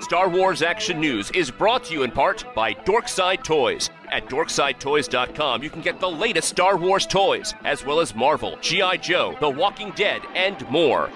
[0.00, 3.88] Star Wars Action News is brought to you in part by Dorkside Toys.
[4.10, 8.96] At dorksidetoys.com, you can get the latest Star Wars toys, as well as Marvel, G.I.
[8.98, 11.08] Joe, The Walking Dead, and more.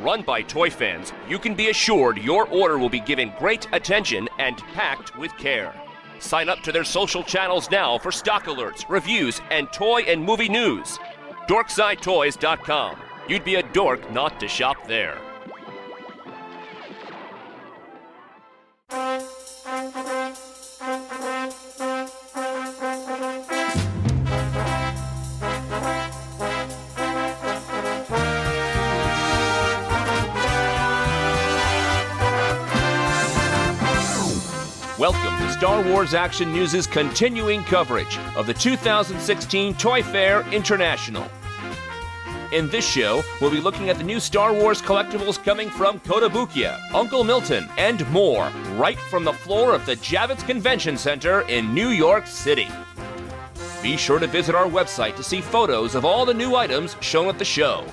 [0.00, 4.28] Run by toy fans, you can be assured your order will be given great attention
[4.38, 5.74] and packed with care.
[6.18, 10.48] Sign up to their social channels now for stock alerts, reviews, and toy and movie
[10.48, 10.98] news.
[11.48, 12.96] DorksideToys.com.
[13.28, 15.18] You'd be a dork not to shop there.
[34.98, 41.26] Welcome to Star Wars Action News' continuing coverage of the 2016 Toy Fair International.
[42.52, 46.78] In this show, we'll be looking at the new Star Wars collectibles coming from Kotobukiya,
[46.92, 51.88] Uncle Milton, and more, right from the floor of the Javits Convention Center in New
[51.88, 52.68] York City.
[53.82, 57.28] Be sure to visit our website to see photos of all the new items shown
[57.28, 57.86] at the show.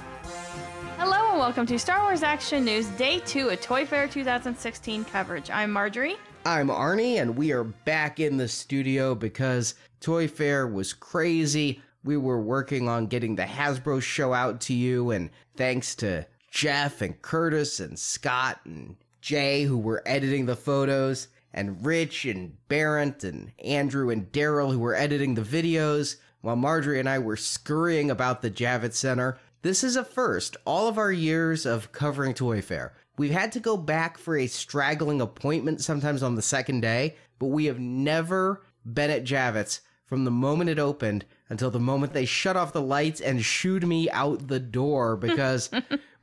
[0.98, 5.50] Hello and welcome to Star Wars Action News Day 2 of Toy Fair 2016 coverage.
[5.50, 6.18] I'm Marjorie.
[6.46, 11.82] I'm Arnie, and we are back in the studio because Toy Fair was crazy.
[12.04, 17.02] We were working on getting the Hasbro show out to you, and thanks to Jeff
[17.02, 23.24] and Curtis and Scott and Jay who were editing the photos, and Rich and Barrett
[23.24, 28.10] and Andrew and Daryl who were editing the videos, while Marjorie and I were scurrying
[28.10, 29.38] about the Javits Center.
[29.62, 30.56] This is a first.
[30.66, 32.94] All of our years of covering Toy Fair.
[33.18, 37.48] We've had to go back for a straggling appointment sometimes on the second day, but
[37.48, 42.26] we have never been at Javits from the moment it opened until the moment they
[42.26, 45.70] shut off the lights and shooed me out the door because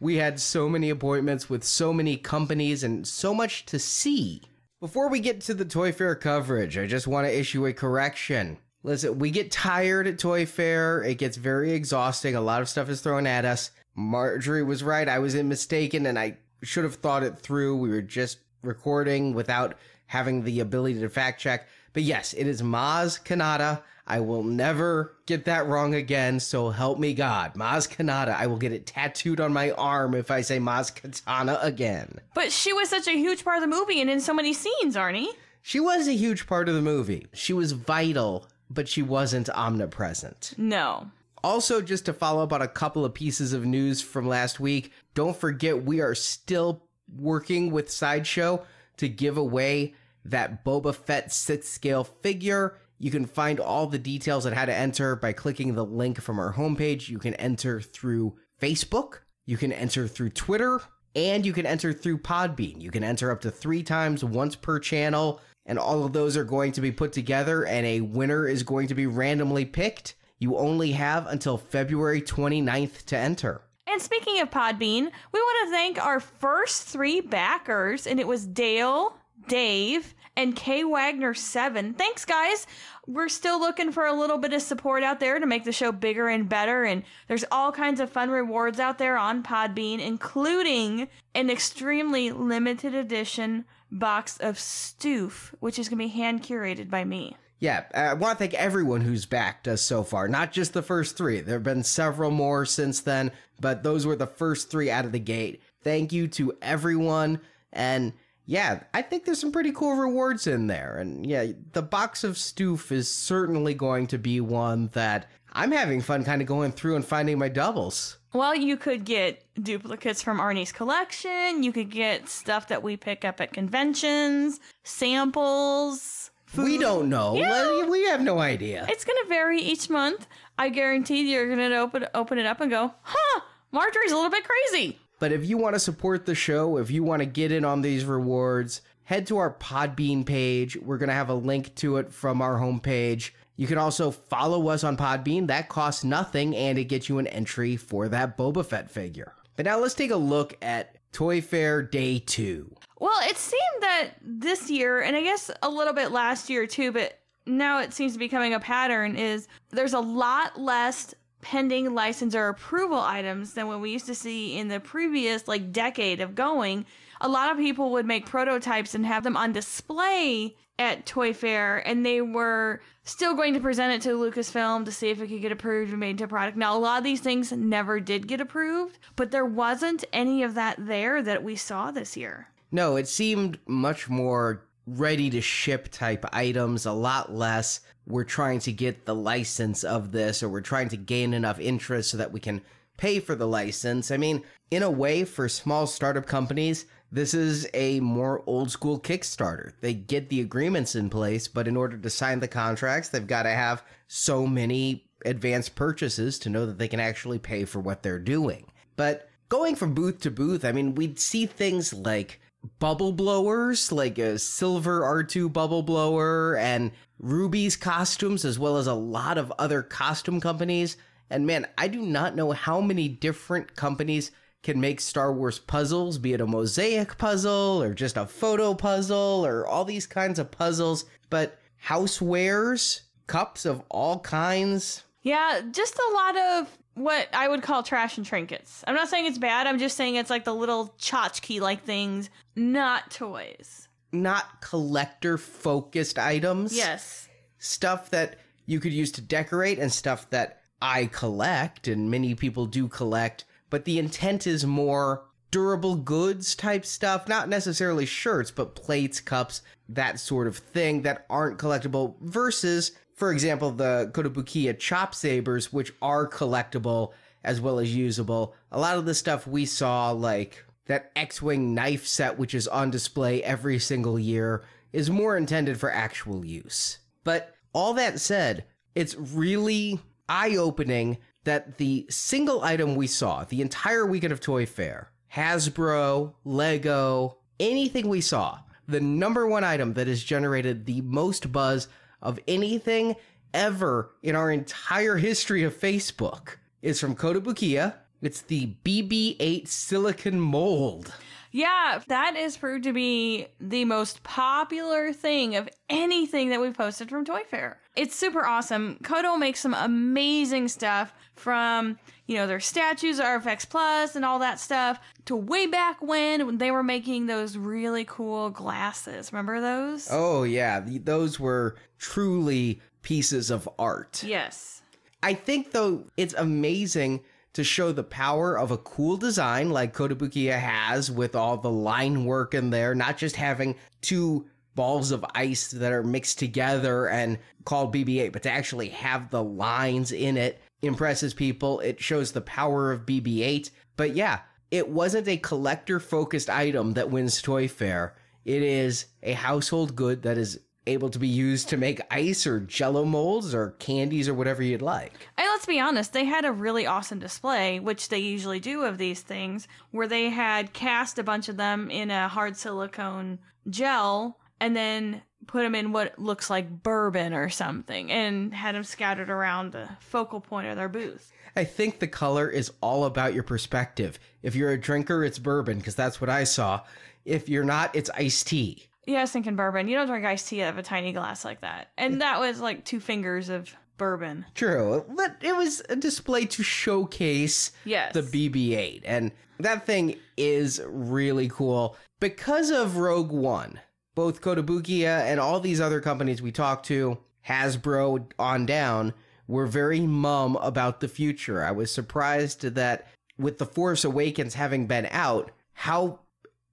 [0.00, 4.42] we had so many appointments with so many companies and so much to see.
[4.80, 8.58] Before we get to the Toy Fair coverage, I just want to issue a correction.
[8.82, 11.02] Listen, we get tired at Toy Fair.
[11.02, 12.36] It gets very exhausting.
[12.36, 13.70] A lot of stuff is thrown at us.
[13.96, 15.08] Marjorie was right.
[15.08, 17.76] I was mistaken and I should have thought it through.
[17.78, 21.66] We were just recording without having the ability to fact check.
[21.92, 23.82] But yes, it is Maz Kanata.
[24.06, 27.54] I will never get that wrong again, so help me God.
[27.54, 28.36] Maz Kanata.
[28.36, 32.20] I will get it tattooed on my arm if I say Maz Katana again.
[32.34, 34.94] But she was such a huge part of the movie and in so many scenes,
[34.94, 35.28] Arnie.
[35.62, 37.26] She was a huge part of the movie.
[37.32, 40.54] She was vital, but she wasn't omnipresent.
[40.56, 41.10] No.
[41.42, 44.92] Also, just to follow up on a couple of pieces of news from last week,
[45.14, 46.84] don't forget we are still
[47.18, 48.64] working with Sideshow
[48.98, 49.94] to give away
[50.24, 52.78] that Boba Fett sixth scale figure.
[52.98, 56.38] You can find all the details on how to enter by clicking the link from
[56.38, 57.08] our homepage.
[57.08, 60.80] You can enter through Facebook, you can enter through Twitter,
[61.14, 62.80] and you can enter through Podbean.
[62.80, 66.44] You can enter up to three times, once per channel, and all of those are
[66.44, 70.14] going to be put together, and a winner is going to be randomly picked.
[70.38, 73.62] You only have until February 29th to enter.
[73.86, 78.46] And speaking of Podbean, we want to thank our first three backers, and it was
[78.46, 79.16] Dale,
[79.48, 81.94] Dave, and K Wagner 7.
[81.94, 82.66] Thanks, guys.
[83.06, 85.92] We're still looking for a little bit of support out there to make the show
[85.92, 86.84] bigger and better.
[86.84, 92.94] And there's all kinds of fun rewards out there on Podbean, including an extremely limited
[92.94, 97.36] edition box of Stoof, which is going to be hand curated by me.
[97.58, 100.82] Yeah, uh, I want to thank everyone who's backed us so far, not just the
[100.82, 101.40] first three.
[101.40, 105.12] There have been several more since then, but those were the first three out of
[105.12, 105.62] the gate.
[105.82, 107.40] Thank you to everyone.
[107.72, 108.12] And
[108.46, 110.96] yeah, I think there's some pretty cool rewards in there.
[110.98, 116.00] And yeah, the box of Stoof is certainly going to be one that I'm having
[116.00, 118.18] fun kind of going through and finding my doubles.
[118.32, 121.62] Well, you could get duplicates from Arnie's collection.
[121.62, 126.30] You could get stuff that we pick up at conventions, samples.
[126.44, 126.64] Food.
[126.64, 127.34] We don't know.
[127.34, 127.86] Yeah.
[127.86, 128.86] We have no idea.
[128.88, 130.28] It's gonna vary each month.
[130.58, 133.40] I guarantee you're gonna open open it up and go, huh?
[133.72, 135.00] Marjorie's a little bit crazy.
[135.18, 137.80] But if you want to support the show, if you want to get in on
[137.80, 140.76] these rewards, head to our Podbean page.
[140.76, 143.30] We're going to have a link to it from our homepage.
[143.56, 145.46] You can also follow us on Podbean.
[145.46, 149.32] That costs nothing and it gets you an entry for that Boba Fett figure.
[149.56, 152.70] But now let's take a look at Toy Fair Day 2.
[152.98, 156.92] Well, it seemed that this year, and I guess a little bit last year too,
[156.92, 161.14] but now it seems to be becoming a pattern, is there's a lot less
[161.46, 165.70] pending license or approval items than what we used to see in the previous like
[165.70, 166.84] decade of going.
[167.20, 171.86] A lot of people would make prototypes and have them on display at Toy Fair,
[171.86, 175.40] and they were still going to present it to Lucasfilm to see if it could
[175.40, 176.56] get approved and made into a product.
[176.56, 180.54] Now, a lot of these things never did get approved, but there wasn't any of
[180.54, 182.48] that there that we saw this year.
[182.72, 187.80] No, it seemed much more ready to ship type items, a lot less.
[188.06, 192.10] We're trying to get the license of this, or we're trying to gain enough interest
[192.10, 192.62] so that we can
[192.96, 194.10] pay for the license.
[194.10, 198.98] I mean, in a way, for small startup companies, this is a more old school
[198.98, 199.72] Kickstarter.
[199.80, 203.44] They get the agreements in place, but in order to sign the contracts, they've got
[203.44, 208.02] to have so many advanced purchases to know that they can actually pay for what
[208.02, 208.66] they're doing.
[208.96, 212.40] But going from booth to booth, I mean, we'd see things like
[212.78, 218.94] bubble blowers, like a silver R2 bubble blower, and Rubie's costumes, as well as a
[218.94, 220.96] lot of other costume companies.
[221.30, 224.30] And man, I do not know how many different companies
[224.62, 229.46] can make Star Wars puzzles, be it a mosaic puzzle or just a photo puzzle
[229.46, 231.04] or all these kinds of puzzles.
[231.30, 235.04] But housewares, cups of all kinds.
[235.22, 238.82] Yeah, just a lot of what I would call trash and trinkets.
[238.86, 239.66] I'm not saying it's bad.
[239.66, 243.88] I'm just saying it's like the little tchotchke like things, not toys.
[244.12, 246.76] Not collector focused items.
[246.76, 247.28] Yes.
[247.58, 252.66] Stuff that you could use to decorate and stuff that I collect and many people
[252.66, 258.74] do collect but the intent is more durable goods type stuff, not necessarily shirts, but
[258.74, 265.14] plates, cups, that sort of thing that aren't collectible versus, for example, the Kotobukiya chop
[265.14, 268.54] sabers, which are collectible as well as usable.
[268.70, 272.68] A lot of the stuff we saw, like that X Wing knife set, which is
[272.68, 276.98] on display every single year, is more intended for actual use.
[277.24, 278.64] But all that said,
[278.94, 284.66] it's really eye opening that the single item we saw the entire weekend of Toy
[284.66, 288.58] Fair, Hasbro, Lego, anything we saw,
[288.88, 291.88] the number one item that has generated the most buzz
[292.26, 293.14] of anything
[293.54, 297.94] ever in our entire history of Facebook is from Kotobukiya.
[298.20, 301.14] It's the BB 8 silicon mold.
[301.52, 307.08] Yeah, that is proved to be the most popular thing of anything that we've posted
[307.08, 307.80] from Toy Fair.
[307.94, 308.98] It's super awesome.
[309.02, 314.60] Koto makes some amazing stuff from, you know, their statues, ARTFX Plus, and all that
[314.60, 319.32] stuff, to way back when, when they were making those really cool glasses.
[319.32, 320.08] Remember those?
[320.10, 320.84] Oh, yeah.
[320.84, 324.22] Those were truly pieces of art.
[324.24, 324.82] Yes.
[325.22, 327.22] I think, though, it's amazing
[327.52, 332.26] to show the power of a cool design like Kotobukiya has with all the line
[332.26, 337.38] work in there, not just having two balls of ice that are mixed together and
[337.64, 341.80] called BB 8, but to actually have the lines in it impresses people.
[341.80, 343.70] It shows the power of BB 8.
[343.96, 344.40] But yeah,
[344.70, 348.14] it wasn't a collector focused item that wins Toy Fair.
[348.44, 352.60] It is a household good that is able to be used to make ice or
[352.60, 355.12] jello molds or candies or whatever you'd like.
[355.36, 358.98] And let's be honest, they had a really awesome display, which they usually do of
[358.98, 363.38] these things, where they had cast a bunch of them in a hard silicone
[363.68, 368.84] gel and then put them in what looks like bourbon or something and had them
[368.84, 371.32] scattered around the focal point of their booth.
[371.56, 374.18] I think the color is all about your perspective.
[374.42, 376.82] If you're a drinker, it's bourbon because that's what I saw.
[377.24, 378.88] If you're not, it's iced tea.
[379.06, 379.88] Yeah, I was thinking bourbon.
[379.88, 381.92] You don't drink iced tea out of a tiny glass like that.
[381.96, 384.44] And that was like two fingers of bourbon.
[384.54, 385.04] True.
[385.08, 388.12] But it was a display to showcase yes.
[388.12, 389.02] the BB 8.
[389.06, 391.96] And that thing is really cool.
[392.20, 393.80] Because of Rogue One,
[394.14, 399.14] both Kotobukiya and all these other companies we talked to, Hasbro on down,
[399.46, 401.62] were very mum about the future.
[401.62, 403.06] I was surprised that
[403.38, 406.20] with The Force Awakens having been out, how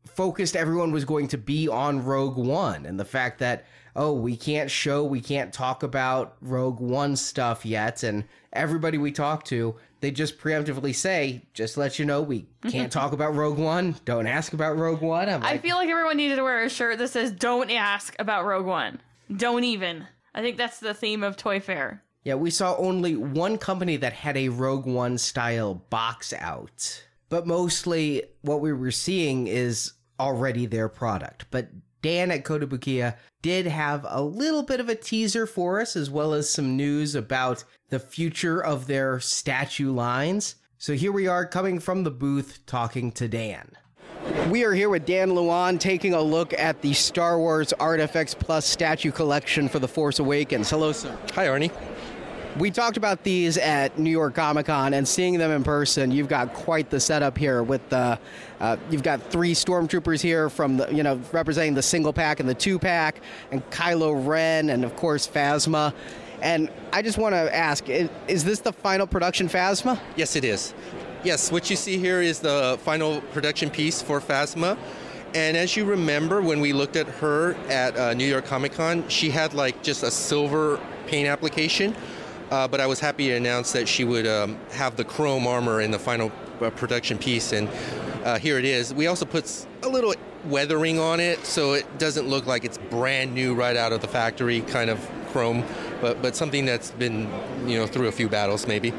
[0.06, 4.36] focused everyone was going to be on Rogue One and the fact that oh we
[4.36, 9.76] can't show we can't talk about Rogue One stuff yet and everybody we talk to
[10.02, 13.96] they just preemptively say just let you know we can't talk about Rogue One.
[14.06, 15.28] Don't ask about Rogue One.
[15.28, 18.46] Like, I feel like everyone needed to wear a shirt that says don't ask about
[18.46, 19.00] Rogue One.
[19.36, 20.06] Don't even.
[20.36, 22.04] I think that's the theme of Toy Fair.
[22.24, 27.48] Yeah we saw only one company that had a Rogue One style box out but
[27.48, 31.48] mostly what we were seeing is already their product.
[31.50, 31.70] But
[32.04, 36.36] Dan at Kotobukiya did have a little bit of a teaser for us, as well
[36.36, 40.58] as some news about the future of their statue lines.
[40.78, 43.72] So here we are coming from the booth talking to Dan.
[44.52, 48.63] We are here with Dan Luan taking a look at the Star Wars ARTFX Plus
[48.63, 50.70] statue collection for The Force Awakens.
[50.70, 51.18] Hello, sir.
[51.34, 51.72] Hi, Arnie.
[52.58, 56.28] We talked about these at New York Comic Con, and seeing them in person, you've
[56.28, 57.64] got quite the setup here.
[57.64, 58.20] With the,
[58.60, 62.48] uh, you've got three stormtroopers here from the, you know, representing the single pack and
[62.48, 65.96] the two pack, and Kylo Ren, and of course Phasma.
[66.44, 70.00] And I just want to ask: is, is this the final production Phasma?
[70.16, 70.76] Yes, it is.
[71.24, 74.78] Yes, what you see here is the final production piece for Phasma
[75.34, 79.08] And as you remember, when we looked at her at uh, New York Comic Con,
[79.08, 81.96] she had like just a silver paint application.
[82.52, 85.82] Uh, but I was happy to announce that she would um, have the chrome armor
[85.82, 86.32] in the final
[86.62, 87.70] uh, production piece, and
[88.24, 88.94] uh, here it is.
[88.94, 90.14] We also put a little
[90.46, 94.08] weathering on it, so it doesn't look like it's brand new right out of the
[94.08, 95.00] factory, kind of
[95.32, 95.64] chrome,
[96.02, 97.30] but but something that's been
[97.66, 98.94] you know through a few battles maybe.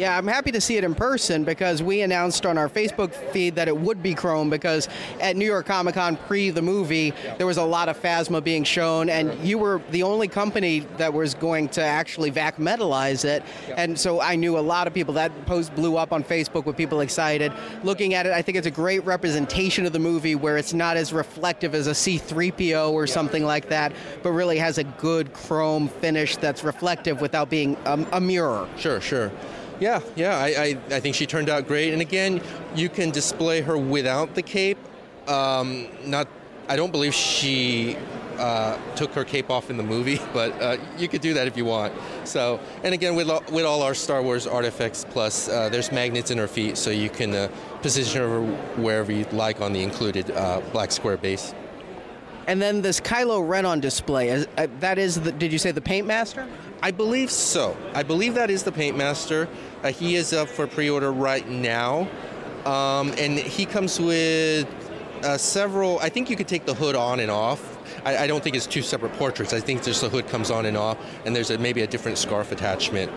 [0.00, 3.54] Yeah, I'm happy to see it in person because we announced on our Facebook feed
[3.56, 4.88] that it would be Chrome because
[5.20, 8.64] at New York Comic Con pre the movie, there was a lot of Phasma being
[8.64, 13.42] shown, and you were the only company that was going to actually vac metalize it.
[13.76, 15.12] And so I knew a lot of people.
[15.12, 17.52] That post blew up on Facebook with people excited.
[17.84, 20.96] Looking at it, I think it's a great representation of the movie where it's not
[20.96, 23.92] as reflective as a C3PO or something like that,
[24.22, 28.66] but really has a good chrome finish that's reflective without being a, a mirror.
[28.78, 29.30] Sure, sure.
[29.80, 31.94] Yeah, yeah, I, I, I, think she turned out great.
[31.94, 32.42] And again,
[32.74, 34.78] you can display her without the cape.
[35.26, 36.28] Um, not,
[36.68, 37.96] I don't believe she
[38.38, 41.56] uh, took her cape off in the movie, but uh, you could do that if
[41.56, 41.94] you want.
[42.24, 46.38] So, and again, with with all our Star Wars ARTFX plus, uh, there's magnets in
[46.38, 47.48] her feet, so you can uh,
[47.80, 48.42] position her
[48.76, 51.54] wherever you'd like on the included uh, black square base.
[52.46, 54.30] And then this Kylo Ren on display.
[54.30, 56.48] Uh, that is, the, did you say the Paint Master?
[56.82, 57.76] I believe so.
[57.94, 59.48] I believe that is the Paint Master.
[59.82, 62.08] Uh, he is up for pre-order right now,
[62.64, 64.66] um, and he comes with
[65.22, 65.98] uh, several.
[65.98, 67.78] I think you could take the hood on and off.
[68.06, 69.52] I, I, don't think it's two separate portraits.
[69.52, 70.96] I think just the hood comes on and off,
[71.26, 73.12] and there's a, maybe a different scarf attachment,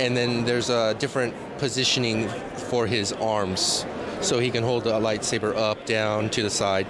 [0.00, 2.28] and then there's a different positioning
[2.70, 3.84] for his arms,
[4.22, 6.86] so he can hold a lightsaber up, down, to the side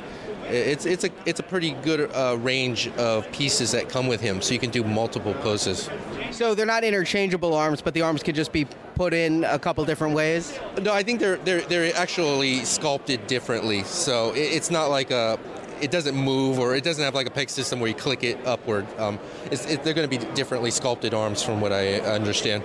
[0.46, 4.40] it's it's a it's a pretty good uh, range of pieces that come with him,
[4.40, 5.88] so you can do multiple poses.
[6.30, 9.84] So they're not interchangeable arms, but the arms could just be put in a couple
[9.84, 10.58] different ways.
[10.80, 13.82] No, I think they're they're they're actually sculpted differently.
[13.84, 15.38] So it's not like a
[15.80, 18.38] it doesn't move or it doesn't have like a peg system where you click it
[18.46, 18.86] upward.
[18.98, 19.18] Um,
[19.50, 22.64] it, they're going to be differently sculpted arms, from what I understand.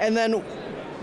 [0.00, 0.44] And then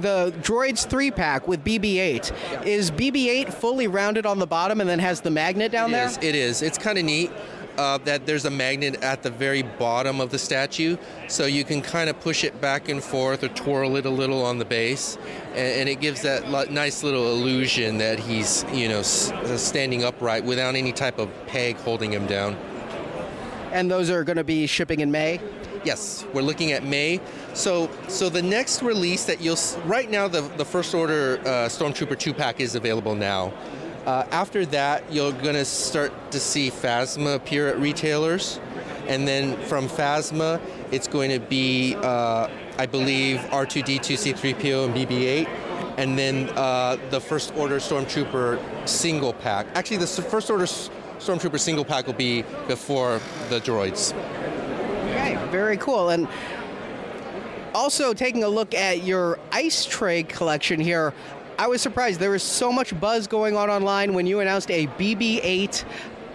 [0.01, 2.31] the Droids 3 pack with BB 8.
[2.65, 5.93] Is BB 8 fully rounded on the bottom and then has the magnet down it
[5.93, 6.07] there?
[6.07, 6.61] Is, it is.
[6.61, 7.31] It's kind of neat.
[7.77, 10.97] Uh, that there's a magnet at the very bottom of the statue,
[11.29, 14.43] so you can kind of push it back and forth or twirl it a little
[14.45, 15.17] on the base,
[15.51, 20.03] and, and it gives that nice little illusion that he's, you know, s- uh, standing
[20.03, 22.57] upright without any type of peg holding him down.
[23.71, 25.39] And those are going to be shipping in May.
[25.83, 27.19] Yes, we're looking at May.
[27.53, 32.17] So, so the next release that you'll right now, the the first order uh, Stormtrooper
[32.17, 33.51] two pack is available now.
[34.05, 38.59] Uh, after that, you're going to start to see Phasma appear at retailers,
[39.07, 40.59] and then from Phasma,
[40.91, 45.47] it's going to be, uh, I believe, R2D2, C3PO, and BB-8,
[45.97, 48.59] and then uh, the first order Stormtrooper
[48.89, 49.67] single pack.
[49.75, 54.15] Actually, the first order Stormtrooper single pack will be before the droids.
[55.49, 56.09] Very cool.
[56.09, 56.27] And
[57.73, 61.13] also taking a look at your ice tray collection here,
[61.57, 64.87] I was surprised there was so much buzz going on online when you announced a
[64.87, 65.83] BB-8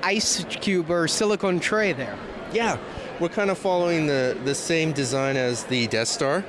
[0.02, 2.16] ice cube or silicone tray there.
[2.52, 2.78] Yeah,
[3.18, 6.44] we're kind of following the, the same design as the Death Star.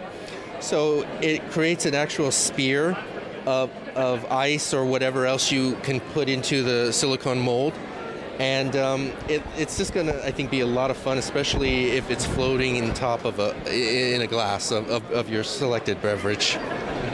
[0.60, 2.98] So it creates an actual spear
[3.46, 7.74] of, of ice or whatever else you can put into the silicone mold
[8.40, 11.92] and um, it, it's just going to, I think, be a lot of fun, especially
[11.92, 13.56] if it's floating in top of a
[14.14, 16.56] in a glass of, of, of, your selected beverage.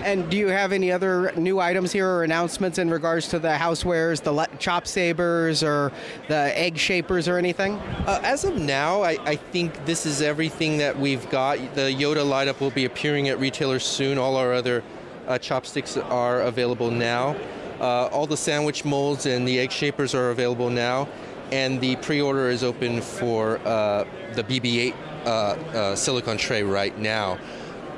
[0.03, 3.49] And do you have any other new items here or announcements in regards to the
[3.49, 5.93] housewares, the chop sabers, or
[6.27, 7.75] the egg shapers, or anything?
[8.05, 11.57] Uh, as of now, I, I think this is everything that we've got.
[11.75, 14.17] The Yoda light up will be appearing at retailers soon.
[14.17, 14.83] All our other
[15.25, 17.37] uh, chopsticks are available now.
[17.79, 21.07] Uh, all the sandwich molds and the egg shapers are available now,
[21.51, 24.93] and the pre-order is open for uh, the BB-8
[25.25, 27.37] uh, uh, silicon tray right now.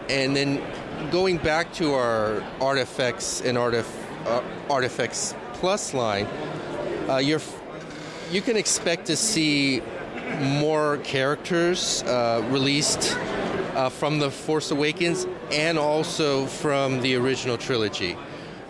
[0.09, 0.61] And then
[1.11, 3.85] going back to our artifacts and artif-
[4.25, 6.25] uh, ARTFX plus line,
[7.09, 7.41] uh, you're
[8.31, 9.81] you can expect to see
[10.39, 12.03] more characters
[12.49, 13.15] released
[13.91, 18.17] from the Force Awakens and also from the original trilogy.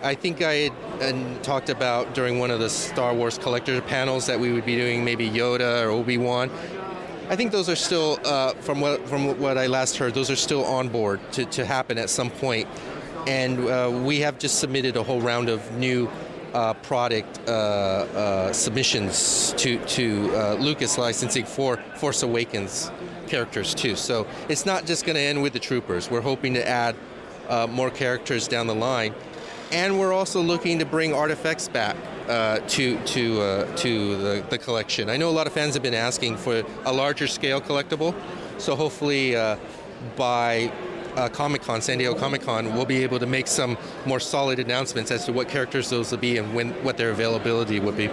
[0.02, 0.72] I think I had
[1.42, 5.04] talked about during one of the Star Wars collector panels that we would be doing
[5.04, 6.50] maybe Yoda or Obi Wan.
[7.28, 10.36] I think those are still, uh, from what from what I last heard, those are
[10.36, 12.68] still on board to, to happen at some point.
[13.26, 16.08] And uh, we have just submitted a whole round of new
[16.54, 22.90] uh, product uh, uh, submissions to to uh, Lucas licensing for Force Awakens
[23.26, 23.96] characters too.
[23.96, 26.08] So it's not just going to end with the troopers.
[26.08, 26.94] We're hoping to add
[27.68, 29.14] more characters down the line
[29.72, 31.96] and we're also looking to bring artifacts back
[32.28, 35.10] uh, to to uh, to the, the collection.
[35.10, 38.14] I know a lot of fans have been asking for a larger scale collectible,
[38.58, 39.56] so hopefully uh,
[40.16, 40.72] by
[41.16, 44.58] uh, Comic Con, San Diego Comic Con, we'll be able to make some more solid
[44.58, 48.08] announcements as to what characters those will be and when what their availability would be.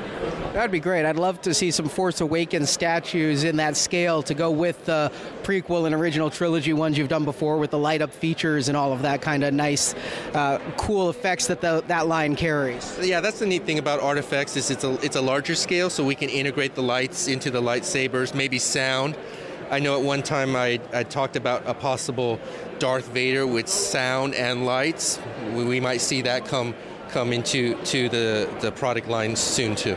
[0.53, 1.05] That'd be great.
[1.05, 5.11] I'd love to see some Force Awakens statues in that scale to go with the
[5.43, 8.93] prequel and original trilogy ones you've done before with the light up features and all
[8.93, 9.93] of that kind of nice,
[10.33, 12.97] uh, cool effects that the, that line carries.
[13.01, 16.03] Yeah, that's the neat thing about artifacts is it's a it's a larger scale, so
[16.03, 19.17] we can integrate the lights into the lightsabers, maybe sound.
[19.73, 22.39] I know at one time I, I talked about a possible
[22.77, 25.19] Darth Vader with sound and lights.
[25.55, 26.75] We, we might see that come
[27.09, 29.95] come into to the, the product line soon too.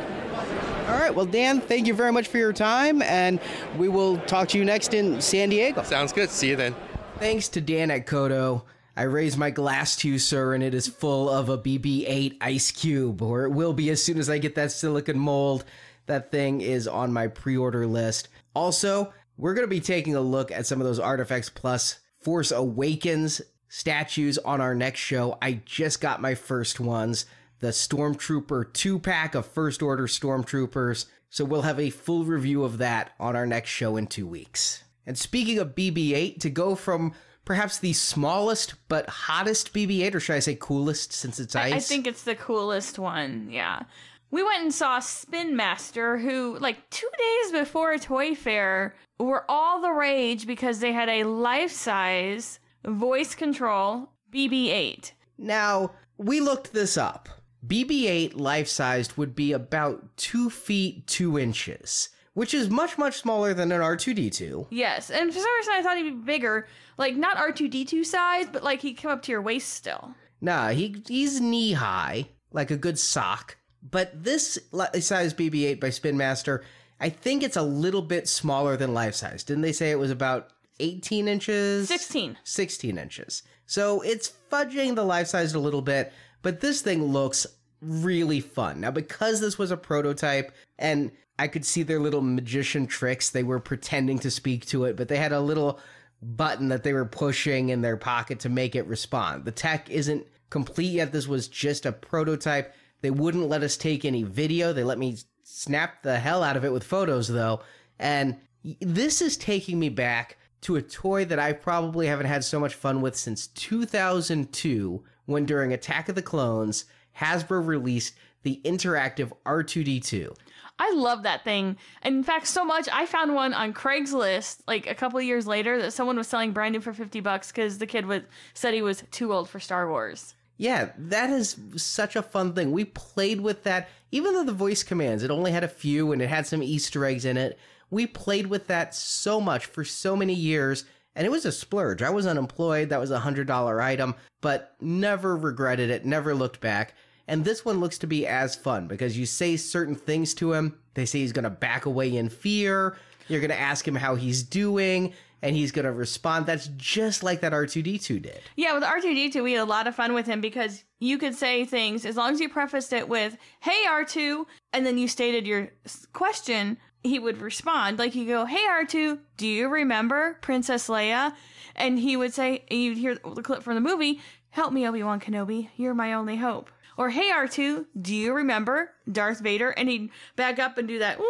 [0.88, 1.14] All right.
[1.14, 3.38] Well, Dan, thank you very much for your time, and
[3.76, 5.82] we will talk to you next in San Diego.
[5.82, 6.30] Sounds good.
[6.30, 6.74] See you then.
[7.18, 8.64] Thanks to Dan at Koto.
[8.96, 12.38] I raise my glass to you, sir, and it is full of a BB 8
[12.40, 15.66] ice cube, or it will be as soon as I get that silicon mold.
[16.06, 18.28] That thing is on my pre order list.
[18.54, 22.50] Also, we're going to be taking a look at some of those ARTFX Plus Force
[22.50, 25.36] Awakens statues on our next show.
[25.42, 27.26] I just got my first ones
[27.60, 31.06] the Stormtrooper 2 pack of First Order Stormtroopers.
[31.30, 34.84] So we'll have a full review of that on our next show in two weeks.
[35.06, 37.14] And speaking of BB 8, to go from
[37.44, 41.72] perhaps the smallest but hottest BB 8, or should I say coolest since it's ice?
[41.72, 43.84] I think it's the coolest one, yeah.
[44.30, 49.80] We went and saw Spin Master, who, like, two days before Toy Fair, were all
[49.80, 55.12] the rage because they had a life size voice control BB 8.
[55.38, 57.28] Now, we looked this up.
[57.66, 63.16] BB 8 life sized would be about 2 feet 2 inches, which is much, much
[63.18, 64.68] smaller than an R2D2.
[64.70, 66.68] Yes, and for some reason I thought he'd be bigger.
[66.96, 70.14] Like, not R2D2 size, but like he'd come up to your waist still.
[70.40, 73.56] Nah, he, he's knee high, like a good sock.
[73.88, 74.58] But this
[75.00, 76.64] size BB 8 by Spin Master,
[77.00, 79.44] I think it's a little bit smaller than life size.
[79.44, 80.50] Didn't they say it was about
[80.80, 81.88] 18 inches?
[81.88, 82.38] 16.
[82.44, 83.42] 16 inches.
[83.66, 87.46] So it's fudging the life size a little bit, but this thing looks
[87.82, 88.80] really fun.
[88.80, 93.42] Now, because this was a prototype and I could see their little magician tricks, they
[93.42, 95.78] were pretending to speak to it, but they had a little
[96.22, 99.44] button that they were pushing in their pocket to make it respond.
[99.44, 101.12] The tech isn't complete yet.
[101.12, 102.74] This was just a prototype.
[103.02, 104.72] They wouldn't let us take any video.
[104.72, 105.18] They let me
[105.56, 107.60] snap the hell out of it with photos, though.
[107.98, 108.36] And
[108.80, 112.74] this is taking me back to a toy that I probably haven't had so much
[112.74, 116.84] fun with since 2002, when during Attack of the Clones,
[117.18, 120.36] Hasbro released the interactive R2D2.
[120.78, 121.78] I love that thing.
[122.02, 125.80] And in fact, so much I found one on Craigslist like a couple years later
[125.80, 128.82] that someone was selling brand new for 50 bucks because the kid was said he
[128.82, 130.34] was too old for Star Wars.
[130.58, 132.72] Yeah, that is such a fun thing.
[132.72, 136.22] We played with that, even though the voice commands, it only had a few and
[136.22, 137.58] it had some Easter eggs in it.
[137.90, 142.00] We played with that so much for so many years, and it was a splurge.
[142.00, 146.94] I was unemployed, that was a $100 item, but never regretted it, never looked back.
[147.28, 150.78] And this one looks to be as fun because you say certain things to him.
[150.94, 152.96] They say he's going to back away in fear.
[153.28, 156.46] You're going to ask him how he's doing, and he's going to respond.
[156.46, 158.40] That's just like that R2D2 did.
[158.56, 161.64] Yeah, with R2D2, we had a lot of fun with him because you could say
[161.64, 165.70] things as long as you prefaced it with, hey, R2, and then you stated your
[166.12, 167.98] question, he would respond.
[167.98, 171.34] Like you go, hey, R2, do you remember Princess Leia?
[171.74, 174.20] And he would say, you'd hear the clip from the movie,
[174.50, 176.70] help me, Obi Wan Kenobi, you're my only hope.
[176.96, 179.68] Or, hey, R2, do you remember Darth Vader?
[179.70, 181.26] And he'd back up and do that, "Wah!"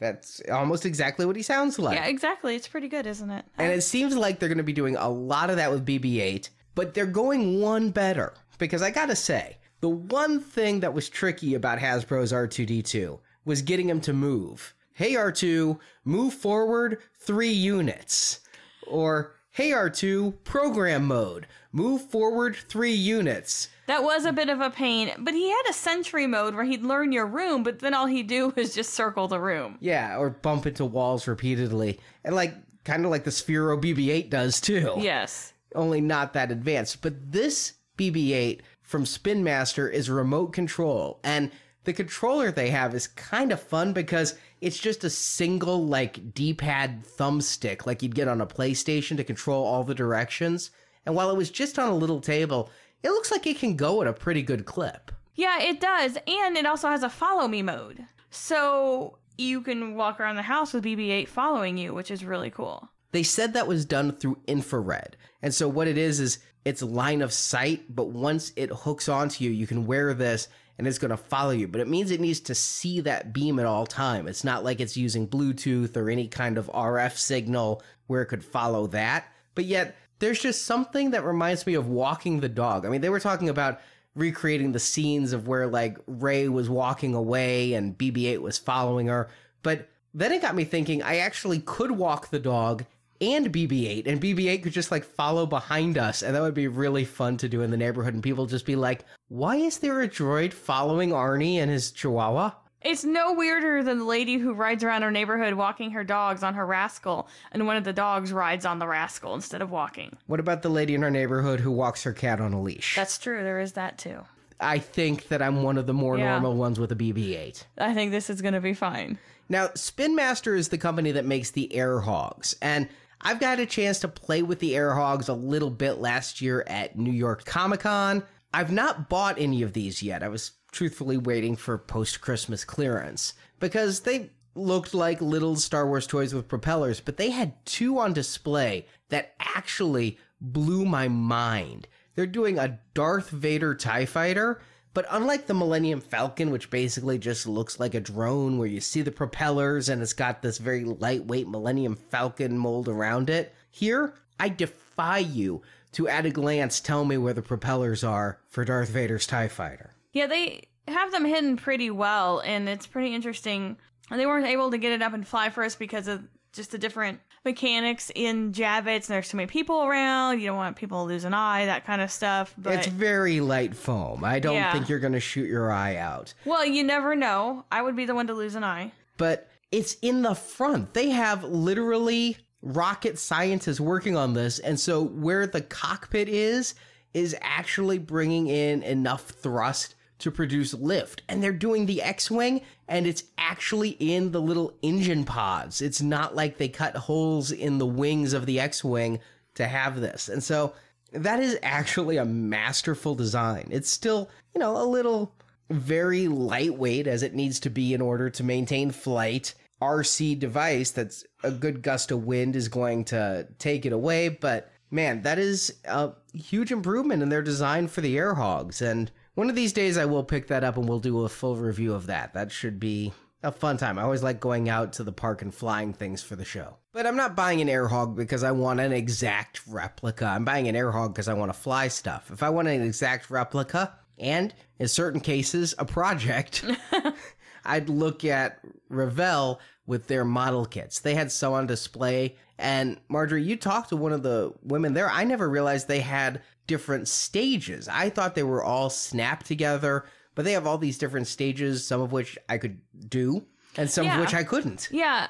[0.00, 1.96] That's almost exactly what he sounds like.
[1.96, 2.56] Yeah, exactly.
[2.56, 3.44] It's pretty good, isn't it?
[3.58, 6.20] And it seems like they're going to be doing a lot of that with BB
[6.20, 8.32] 8, but they're going one better.
[8.58, 13.88] Because I gotta say, the one thing that was tricky about Hasbro's R2D2 was getting
[13.88, 14.74] him to move.
[14.92, 18.40] Hey R2, move forward three units.
[18.86, 23.68] Or, hey R2, program mode, move forward three units.
[23.86, 26.82] That was a bit of a pain, but he had a sentry mode where he'd
[26.82, 29.76] learn your room, but then all he'd do was just circle the room.
[29.80, 31.98] Yeah, or bump into walls repeatedly.
[32.24, 34.94] And like, kind of like the Sphero BB 8 does too.
[34.98, 35.52] Yes.
[35.74, 37.02] only not that advanced.
[37.02, 41.50] But this BB-8 from Spin Master is remote control, and
[41.84, 47.04] the controller they have is kind of fun because it's just a single like D-pad
[47.04, 50.70] thumbstick like you'd get on a PlayStation to control all the directions.
[51.06, 52.70] And while it was just on a little table,
[53.02, 55.10] it looks like it can go at a pretty good clip.
[55.34, 56.18] Yeah, it does.
[56.26, 58.06] And it also has a follow me mode.
[58.30, 62.50] So you can walk around the house with BB 8 following you, which is really
[62.50, 62.90] cool.
[63.12, 65.16] They said that was done through infrared.
[65.42, 69.42] And so what it is is it's line of sight, but once it hooks onto
[69.42, 70.48] you, you can wear this
[70.80, 71.68] and it's going to follow you.
[71.68, 74.26] But it means it needs to see that beam at all time.
[74.26, 78.42] It's not like it's using Bluetooth or any kind of RF signal where it could
[78.42, 79.26] follow that.
[79.54, 82.86] But yet there's just something that reminds me of walking the dog.
[82.86, 83.80] I mean, they were talking about
[84.14, 89.28] recreating the scenes of where like Rey was walking away and BB-8 was following her,
[89.62, 92.84] but then it got me thinking I actually could walk the dog
[93.20, 97.04] and BB-8 and BB-8 could just like follow behind us and that would be really
[97.04, 100.08] fun to do in the neighborhood and people just be like, "Why is there a
[100.08, 102.52] droid following Arnie and his chihuahua?"
[102.82, 106.54] It's no weirder than the lady who rides around her neighborhood walking her dogs on
[106.54, 110.16] her rascal, and one of the dogs rides on the rascal instead of walking.
[110.26, 112.96] What about the lady in our neighborhood who walks her cat on a leash?
[112.96, 114.20] That's true, there is that too.
[114.58, 116.30] I think that I'm one of the more Yeah.
[116.32, 117.66] normal ones with a BB-8.
[117.76, 119.18] I think this is gonna be fine.
[119.50, 122.88] Now, Spin Master is the company that makes the Air Hogs, and
[123.22, 126.64] I've got a chance to play with the Air Hogs a little bit last year
[126.66, 128.22] at New York Comic Con.
[128.52, 130.22] I've not bought any of these yet.
[130.22, 136.06] I was truthfully waiting for post Christmas clearance because they looked like little Star Wars
[136.06, 141.86] toys with propellers, but they had two on display that actually blew my mind.
[142.14, 144.60] They're doing a Darth Vader TIE fighter,
[144.92, 149.02] but unlike the Millennium Falcon, which basically just looks like a drone where you see
[149.02, 154.48] the propellers and it's got this very lightweight Millennium Falcon mold around it, here, I
[154.48, 159.26] defy you to at a glance tell me where the propellers are for Darth Vader's
[159.26, 159.94] TIE fighter.
[160.12, 163.76] Yeah, they have them hidden pretty well, and it's pretty interesting.
[164.10, 166.78] They weren't able to get it up and fly for us because of just the
[166.78, 170.40] different mechanics in Javits, and there's too many people around.
[170.40, 172.54] You don't want people to lose an eye, that kind of stuff.
[172.58, 174.24] But It's very light foam.
[174.24, 174.72] I don't Yeah.
[174.72, 176.34] think you're going to shoot your eye out.
[176.44, 177.64] well, you never know.
[177.72, 178.92] I would be the one to lose an eye.
[179.16, 180.94] but it's in the front.
[180.94, 184.58] They have literally rocket scientists working on this.
[184.58, 186.74] And so where the cockpit is,
[187.14, 191.22] is actually bringing in enough thrust to produce lift.
[191.28, 195.80] And they're doing the X Wing, and it's actually in the little engine pods.
[195.80, 199.20] It's not like they cut holes in the wings of the X Wing
[199.54, 200.28] to have this.
[200.28, 200.74] And so
[201.12, 203.68] that is actually a masterful design.
[203.70, 205.34] It's still, you know, a little
[205.70, 209.54] very lightweight as it needs to be in order to maintain flight.
[209.80, 214.70] RC device that's a good gust of wind is going to take it away, but
[214.90, 218.82] man, that is a huge improvement in their design for the air hogs.
[218.82, 221.56] And one of these days I will pick that up and we'll do a full
[221.56, 222.34] review of that.
[222.34, 223.10] That should be
[223.42, 223.98] a fun time.
[223.98, 226.76] I always like going out to the park and flying things for the show.
[226.92, 230.26] But I'm not buying an air hog because I want an exact replica.
[230.26, 232.30] I'm buying an air hog because I want to fly stuff.
[232.30, 236.62] If I want an exact replica, and in certain cases, a project,
[237.64, 241.00] I'd look at Revell with their model kits.
[241.00, 242.36] They had some on display.
[242.58, 245.08] And Marjorie, you talked to one of the women there.
[245.08, 247.88] I never realized they had different stages.
[247.88, 250.04] I thought they were all snapped together,
[250.36, 253.44] but they have all these different stages, some of which I could do
[253.76, 254.14] and some Yeah.
[254.14, 254.88] of which I couldn't.
[254.92, 255.26] Yeah,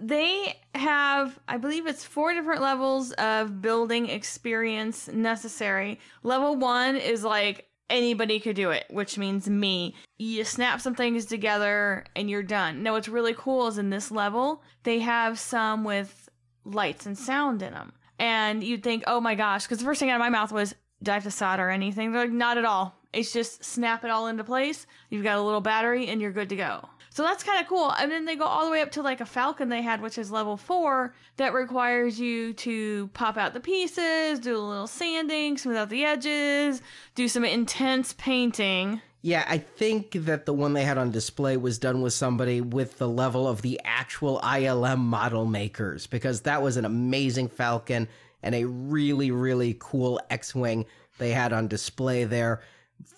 [0.00, 6.00] they have, I believe it's four different levels of building experience necessary.
[6.22, 9.94] Level one is like anybody could do it, which means me.
[10.16, 12.82] You snap some things together and you're done.
[12.82, 16.30] Now, what's really cool is in this level, they have some with
[16.64, 17.92] lights and sound in them.
[18.18, 20.74] And you'd think, oh my gosh, because the first thing out of my mouth was,
[21.02, 22.12] do I have to solder anything?
[22.12, 22.96] They're like, not at all.
[23.12, 24.86] It's just snap it all into place.
[25.10, 26.88] You've got a little battery and you're good to go.
[27.10, 27.90] So that's kind of cool.
[27.90, 30.18] And then they go all the way up to like a Falcon they had, which
[30.18, 35.56] is level four, that requires you to pop out the pieces, do a little sanding,
[35.56, 36.82] smooth out the edges,
[37.14, 39.00] do some intense painting.
[39.20, 42.98] Yeah, I think that the one they had on display was done with somebody with
[42.98, 48.08] the level of the actual ILM model makers because that was an amazing Falcon
[48.44, 50.86] and a really, really cool X Wing
[51.18, 52.62] they had on display there.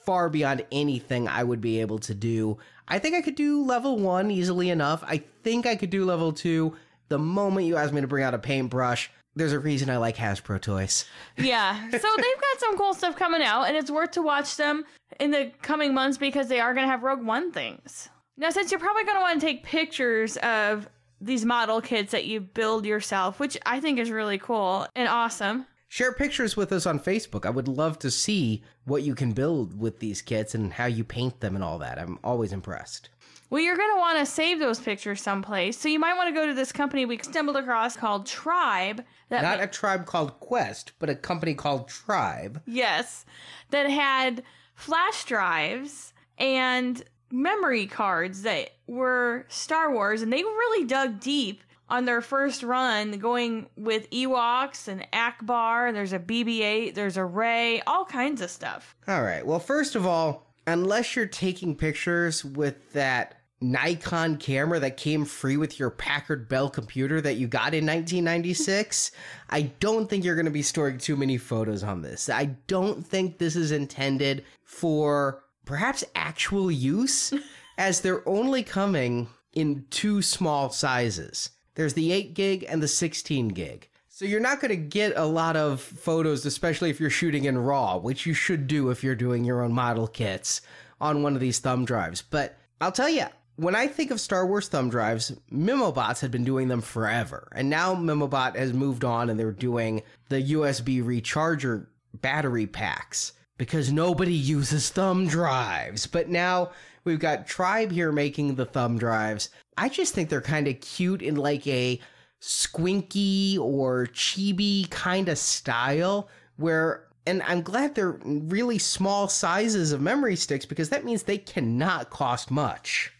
[0.06, 2.58] Far beyond anything I would be able to do.
[2.88, 5.04] I think I could do level one easily enough.
[5.06, 6.76] I think I could do level two.
[7.08, 10.16] The moment you ask me to bring out a paintbrush, there's a reason I like
[10.16, 11.04] Hasbro toys.
[11.36, 11.76] Yeah.
[11.76, 14.84] So they've got some cool stuff coming out, and it's worth to watch them
[15.18, 18.08] in the coming months because they are going to have Rogue One things.
[18.36, 20.88] Now, since you're probably going to want to take pictures of
[21.20, 25.66] these model kits that you build yourself, which I think is really cool and awesome.
[25.88, 27.44] Share pictures with us on Facebook.
[27.44, 31.04] I would love to see what you can build with these kits and how you
[31.04, 31.98] paint them and all that.
[31.98, 33.10] I'm always impressed.
[33.50, 35.76] Well, you're going to want to save those pictures someplace.
[35.76, 39.04] So you might want to go to this company we stumbled across called Tribe.
[39.28, 42.62] That Not a tribe called Quest, but a company called Tribe.
[42.64, 43.24] Yes,
[43.70, 51.20] that had flash drives and memory cards that were Star Wars, and they really dug
[51.20, 55.92] deep on their first run going with Ewoks and Ackbar.
[55.92, 58.94] There's a BB 8, there's a Rey, all kinds of stuff.
[59.08, 59.44] All right.
[59.44, 65.56] Well, first of all, unless you're taking pictures with that Nikon camera that came free
[65.56, 69.12] with your Packard Bell computer that you got in 1996,
[69.50, 72.28] I don't think you're going to be storing too many photos on this.
[72.28, 77.32] I don't think this is intended for perhaps actual use,
[77.78, 81.50] as they're only coming in two small sizes.
[81.74, 83.88] There's the 8 gig and the 16 gig.
[84.08, 87.56] So you're not going to get a lot of photos, especially if you're shooting in
[87.56, 90.60] RAW, which you should do if you're doing your own model kits
[91.00, 92.20] on one of these thumb drives.
[92.20, 93.26] But I'll tell you,
[93.60, 97.46] when I think of Star Wars thumb drives, Mimobots had been doing them forever.
[97.54, 103.92] And now Mimobot has moved on and they're doing the USB recharger battery packs because
[103.92, 106.06] nobody uses thumb drives.
[106.06, 106.70] But now
[107.04, 109.50] we've got Tribe here making the thumb drives.
[109.76, 112.00] I just think they're kind of cute in like a
[112.40, 120.00] squinky or chibi kind of style where and I'm glad they're really small sizes of
[120.00, 123.12] memory sticks because that means they cannot cost much.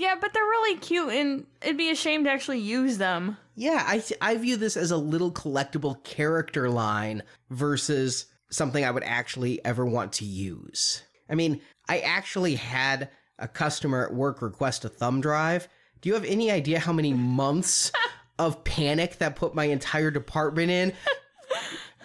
[0.00, 3.36] Yeah, but they're really cute and it'd be a shame to actually use them.
[3.54, 9.02] Yeah, I I view this as a little collectible character line versus something I would
[9.02, 11.02] actually ever want to use.
[11.28, 15.68] I mean, I actually had a customer at work request a thumb drive.
[16.00, 17.92] Do you have any idea how many months
[18.38, 20.94] of panic that put my entire department in?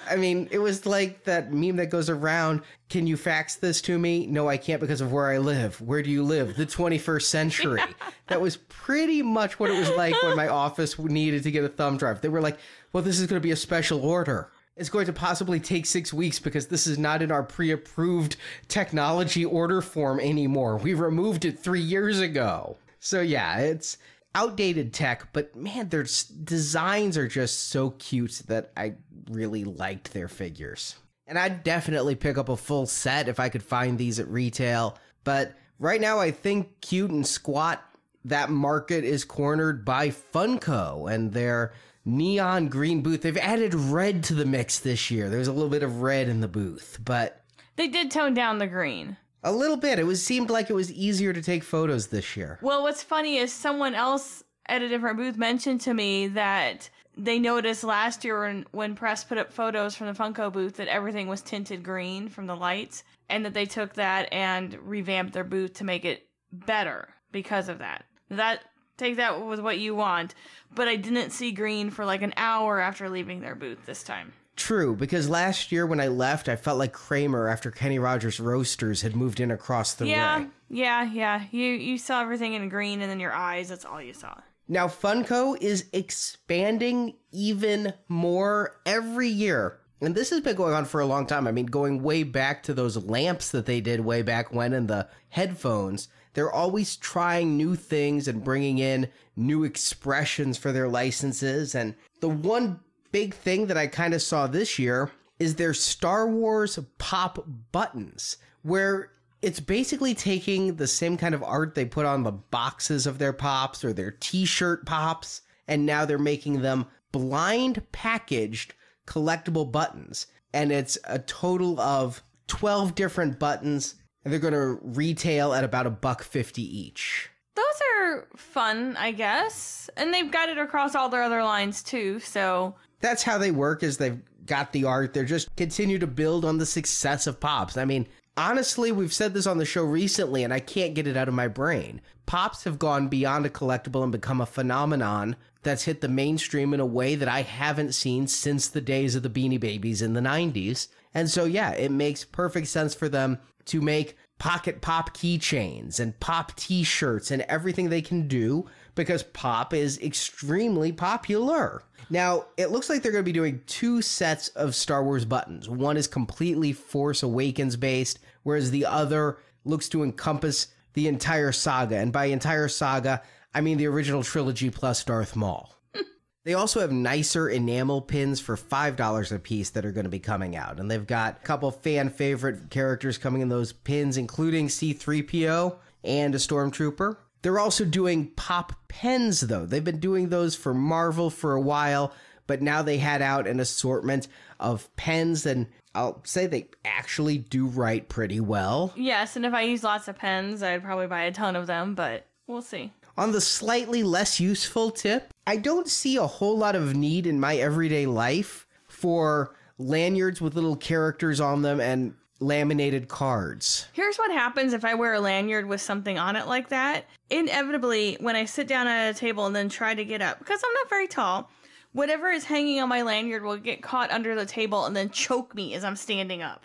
[0.09, 2.61] I mean, it was like that meme that goes around.
[2.89, 4.27] Can you fax this to me?
[4.27, 5.81] No, I can't because of where I live.
[5.81, 6.55] Where do you live?
[6.55, 7.81] The 21st century.
[7.85, 8.11] Yeah.
[8.27, 11.69] That was pretty much what it was like when my office needed to get a
[11.69, 12.21] thumb drive.
[12.21, 12.57] They were like,
[12.91, 14.51] well, this is going to be a special order.
[14.75, 18.35] It's going to possibly take six weeks because this is not in our pre approved
[18.67, 20.77] technology order form anymore.
[20.77, 22.77] We removed it three years ago.
[22.99, 23.97] So, yeah, it's
[24.35, 26.05] outdated tech, but man, their
[26.43, 28.95] designs are just so cute that I
[29.29, 30.95] really liked their figures.
[31.27, 34.97] And I'd definitely pick up a full set if I could find these at retail.
[35.23, 37.83] But right now, I think cute and squat,
[38.25, 41.73] that market is cornered by Funko and their
[42.05, 43.21] neon green booth.
[43.21, 45.29] They've added red to the mix this year.
[45.29, 47.43] There's a little bit of red in the booth, but
[47.75, 49.17] they did tone down the green.
[49.43, 49.99] A little bit.
[49.99, 52.57] It was seemed like it was easier to take photos this year.
[52.61, 57.39] Well, what's funny is someone else at a different booth mentioned to me that they
[57.39, 61.27] noticed last year when, when press put up photos from the Funko booth that everything
[61.27, 65.73] was tinted green from the lights, and that they took that and revamped their booth
[65.75, 68.05] to make it better because of that.
[68.29, 68.61] That
[68.97, 70.35] take that with what you want,
[70.73, 74.33] but I didn't see green for like an hour after leaving their booth this time.
[74.55, 79.01] True, because last year when I left, I felt like Kramer after Kenny Rogers Roasters
[79.01, 80.51] had moved in across the yeah, ring.
[80.69, 83.67] Yeah, yeah, You you saw everything in green, and then your eyes.
[83.67, 84.35] That's all you saw.
[84.67, 89.79] Now Funko is expanding even more every year.
[90.01, 91.47] And this has been going on for a long time.
[91.47, 94.87] I mean, going way back to those lamps that they did way back when and
[94.87, 96.09] the headphones.
[96.33, 101.75] They're always trying new things and bringing in new expressions for their licenses.
[101.75, 106.27] And the one big thing that I kind of saw this year is their Star
[106.27, 109.11] Wars pop buttons, where
[109.45, 113.31] it's basically taking the same kind of art they put on the boxes of their
[113.31, 118.73] pops or their t shirt pops, and now they're making them blind packaged
[119.05, 120.25] collectible buttons.
[120.51, 125.85] And it's a total of 12 different buttons, and they're going to retail at about
[125.85, 127.29] a buck 50 each.
[127.53, 129.91] Those are fun, I guess.
[129.95, 133.83] And they've got it across all their other lines too, so that's how they work
[133.83, 137.77] is they've got the art they're just continue to build on the success of pops
[137.77, 141.17] i mean honestly we've said this on the show recently and i can't get it
[141.17, 142.01] out of my brain.
[142.25, 146.79] Pops have gone beyond a collectible and become a phenomenon that's hit the mainstream in
[146.79, 150.21] a way that i haven't seen since the days of the beanie babies in the
[150.21, 155.99] 90s and so yeah it makes perfect sense for them to make pocket pop keychains
[155.99, 161.83] and pop t-shirts and everything they can do because pop is extremely popular.
[162.09, 165.67] Now, it looks like they're going to be doing two sets of Star Wars buttons.
[165.67, 171.97] One is completely Force Awakens based, whereas the other looks to encompass the entire saga.
[171.97, 173.21] And by entire saga,
[173.53, 175.71] I mean the original trilogy plus Darth Maul.
[176.45, 180.19] They also have nicer enamel pins for $5 a piece that are going to be
[180.19, 180.79] coming out.
[180.79, 186.35] And they've got a couple fan favorite characters coming in those pins, including C3PO and
[186.35, 187.17] a Stormtrooper.
[187.45, 189.67] They're also doing pop pens, though.
[189.67, 192.11] They've been doing those for Marvel for a while,
[192.47, 194.27] but now they had out an assortment
[194.59, 198.93] of pens, and I'll say they actually do write pretty well.
[198.95, 201.93] Yes, and if I use lots of pens, I'd probably buy a ton of them,
[201.93, 202.91] but we'll see.
[203.15, 207.39] On the slightly less useful tip, I don't see a whole lot of need in
[207.39, 213.87] my everyday life for lanyards with little characters on them and laminated cards.
[213.93, 217.05] Here's what happens if I wear a lanyard with something on it like that.
[217.29, 220.61] Inevitably, when I sit down at a table and then try to get up, because
[220.63, 221.49] I'm not very tall,
[221.93, 225.55] whatever is hanging on my lanyard will get caught under the table and then choke
[225.55, 226.63] me as I'm standing up.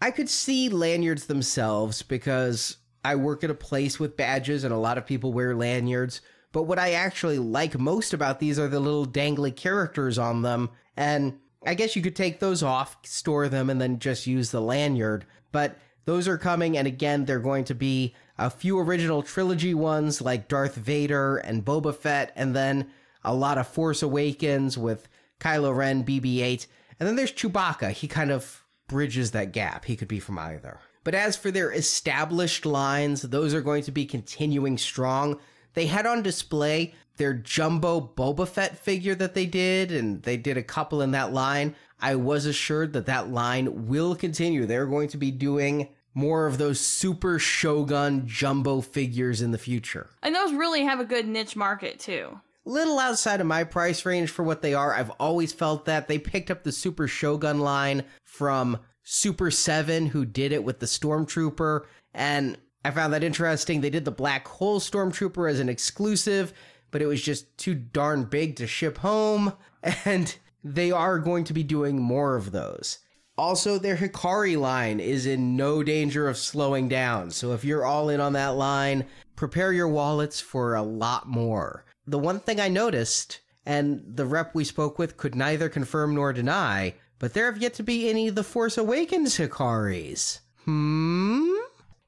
[0.00, 4.78] I could see lanyards themselves because I work at a place with badges and a
[4.78, 6.22] lot of people wear lanyards.
[6.52, 10.70] But what I actually like most about these are the little dangly characters on them.
[10.96, 14.60] And I guess you could take those off, store them, and then just use the
[14.60, 15.26] lanyard.
[15.52, 20.22] But those are coming, and again, they're going to be a few original trilogy ones
[20.22, 22.90] like Darth Vader and Boba Fett, and then
[23.22, 25.08] a lot of Force Awakens with
[25.40, 26.66] Kylo Ren, BB 8.
[26.98, 27.90] And then there's Chewbacca.
[27.90, 29.84] He kind of bridges that gap.
[29.84, 30.80] He could be from either.
[31.04, 35.38] But as for their established lines, those are going to be continuing strong.
[35.74, 40.56] They had on display their jumbo Boba Fett figure that they did, and they did
[40.56, 41.76] a couple in that line.
[42.00, 44.64] I was assured that that line will continue.
[44.64, 50.08] They're going to be doing more of those super Shogun jumbo figures in the future.
[50.22, 52.40] And those really have a good niche market too.
[52.64, 54.94] Little outside of my price range for what they are.
[54.94, 60.24] I've always felt that they picked up the Super Shogun line from Super 7, who
[60.24, 61.82] did it with the Stormtrooper,
[62.14, 63.80] and I found that interesting.
[63.80, 66.54] They did the Black Hole Stormtrooper as an exclusive,
[66.90, 69.54] but it was just too darn big to ship home,
[70.04, 72.98] and they are going to be doing more of those.
[73.38, 78.10] Also, their Hikari line is in no danger of slowing down, so if you're all
[78.10, 81.86] in on that line, prepare your wallets for a lot more.
[82.06, 86.34] The one thing I noticed, and the rep we spoke with could neither confirm nor
[86.34, 90.40] deny, but there have yet to be any of The Force Awakens Hikaris.
[90.64, 91.50] Hmm?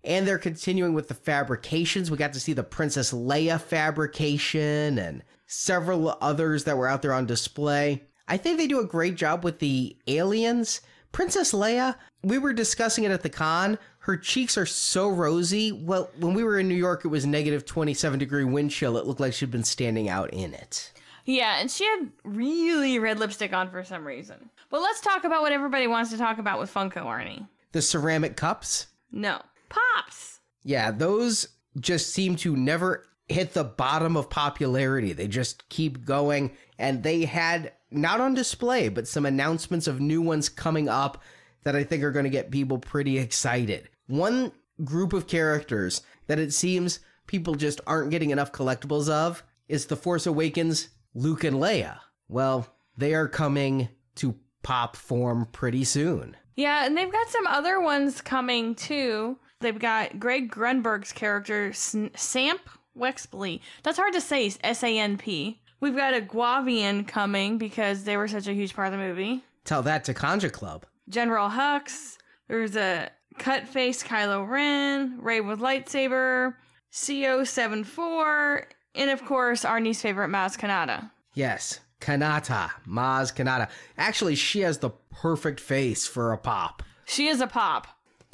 [0.05, 2.11] And they're continuing with the fabrications.
[2.11, 7.13] We got to see the Princess Leia fabrication and several others that were out there
[7.13, 8.03] on display.
[8.27, 10.81] I think they do a great job with the aliens.
[11.13, 13.79] Princess Leia, we were discussing it at the con.
[13.99, 15.71] Her cheeks are so rosy.
[15.71, 18.97] Well, when we were in New York, it was negative 27 degree wind chill.
[18.97, 20.91] It looked like she'd been standing out in it.
[21.25, 24.51] Yeah, and she had really red lipstick on for some reason.
[24.71, 27.47] But let's talk about what everybody wants to talk about with Funko, Arnie.
[27.73, 28.89] The ceramic cups?
[29.13, 29.41] No.
[29.73, 30.41] Pops!
[30.63, 31.49] Yeah, those
[31.81, 35.13] just seem to never hit the bottom of popularity.
[35.13, 36.53] They just keep going.
[36.79, 41.23] And they had, not on display, but some announcements of new ones coming up
[41.65, 43.89] that I think are going to get people pretty excited.
[44.07, 44.53] One
[44.85, 49.97] group of characters that it seems people just aren't getting enough collectibles of is The
[49.97, 51.99] Force Awakens Luke and Leia.
[52.29, 56.37] Well, they are coming to pop form pretty soon.
[56.57, 59.39] Yeah, and they've got some other ones coming too.
[59.63, 62.61] They've got Greg Grunberg's character, S- Samp
[62.99, 63.61] Wexley.
[63.83, 65.61] That's hard to say, S A N P.
[65.81, 69.43] We've got a Guavian coming because they were such a huge part of the movie.
[69.65, 70.83] Tell that to Kanjiklub.
[71.09, 72.17] General Hux.
[72.49, 76.55] There's a cut face Kylo Ren, Rey with lightsaber,
[76.93, 81.11] CO74, and of course, Arnie's favorite Maz Kanata.
[81.35, 83.69] Yes, Kanata, Maz Kanata.
[83.97, 86.83] Actually, she has the perfect face for a pop.
[87.05, 87.87] She is a pop.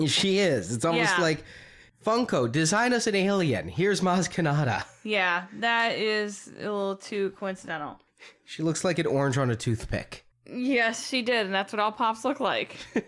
[0.06, 0.72] She is.
[0.74, 1.22] It's almost Yeah.
[1.22, 1.44] like
[2.04, 3.68] Funko, design us an alien.
[3.68, 4.84] Here's Maz Kanata.
[5.02, 7.98] Yeah, that is a little too coincidental.
[8.44, 10.24] She looks like an orange on a toothpick.
[10.50, 12.76] Yes, she did, and that's what all pops look like.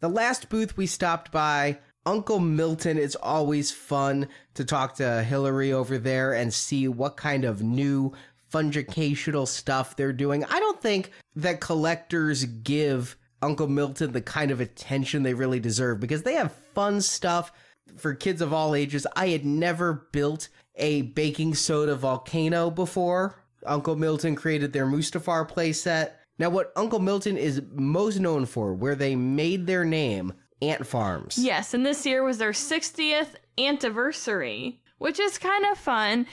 [0.00, 5.74] The last booth we stopped by, Uncle Milton, it's always fun to talk to Hillary
[5.74, 8.14] over there and see what kind of new
[8.50, 10.42] fungicational stuff they're doing.
[10.46, 16.00] I don't think that collectors give Uncle Milton the kind of attention they really deserve
[16.00, 17.52] because they have fun stuff
[17.96, 19.06] for kids of all ages.
[19.16, 23.42] I had never built a baking soda volcano before.
[23.66, 26.12] Uncle Milton created their Mustafar playset.
[26.38, 31.36] Now, what Uncle Milton is most known for, where they made their name, ant farms.
[31.38, 36.26] yes, and this year was their 60th anniversary, which is kind of fun.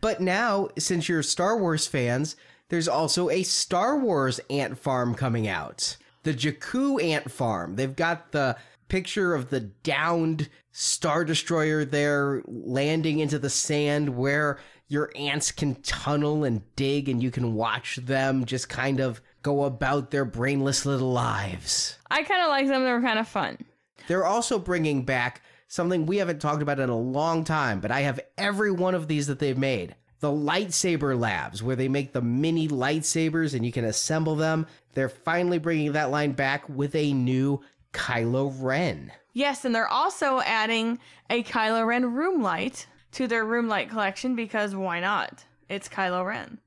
[0.00, 2.36] But now, since you're Star Wars fans,
[2.68, 5.96] there's also a Star Wars ant farm coming out.
[6.22, 7.76] The Jakku ant farm.
[7.76, 8.56] They've got the
[8.88, 15.76] picture of the downed Star Destroyer there landing into the sand where your ants can
[15.76, 20.84] tunnel and dig and you can watch them just kind of go about their brainless
[20.84, 21.98] little lives.
[22.10, 23.58] I kind of like them, they were kind of fun.
[24.06, 28.00] They're also bringing back something we haven't talked about in a long time, but I
[28.00, 29.96] have every one of these that they've made.
[30.20, 34.66] The lightsaber labs, where they make the mini lightsabers and you can assemble them.
[34.94, 37.60] They're finally bringing that line back with a new
[37.92, 39.12] Kylo Ren.
[39.32, 40.98] Yes, and they're also adding
[41.30, 45.44] a Kylo Ren room light to their room light collection because why not?
[45.68, 46.58] It's Kylo Ren.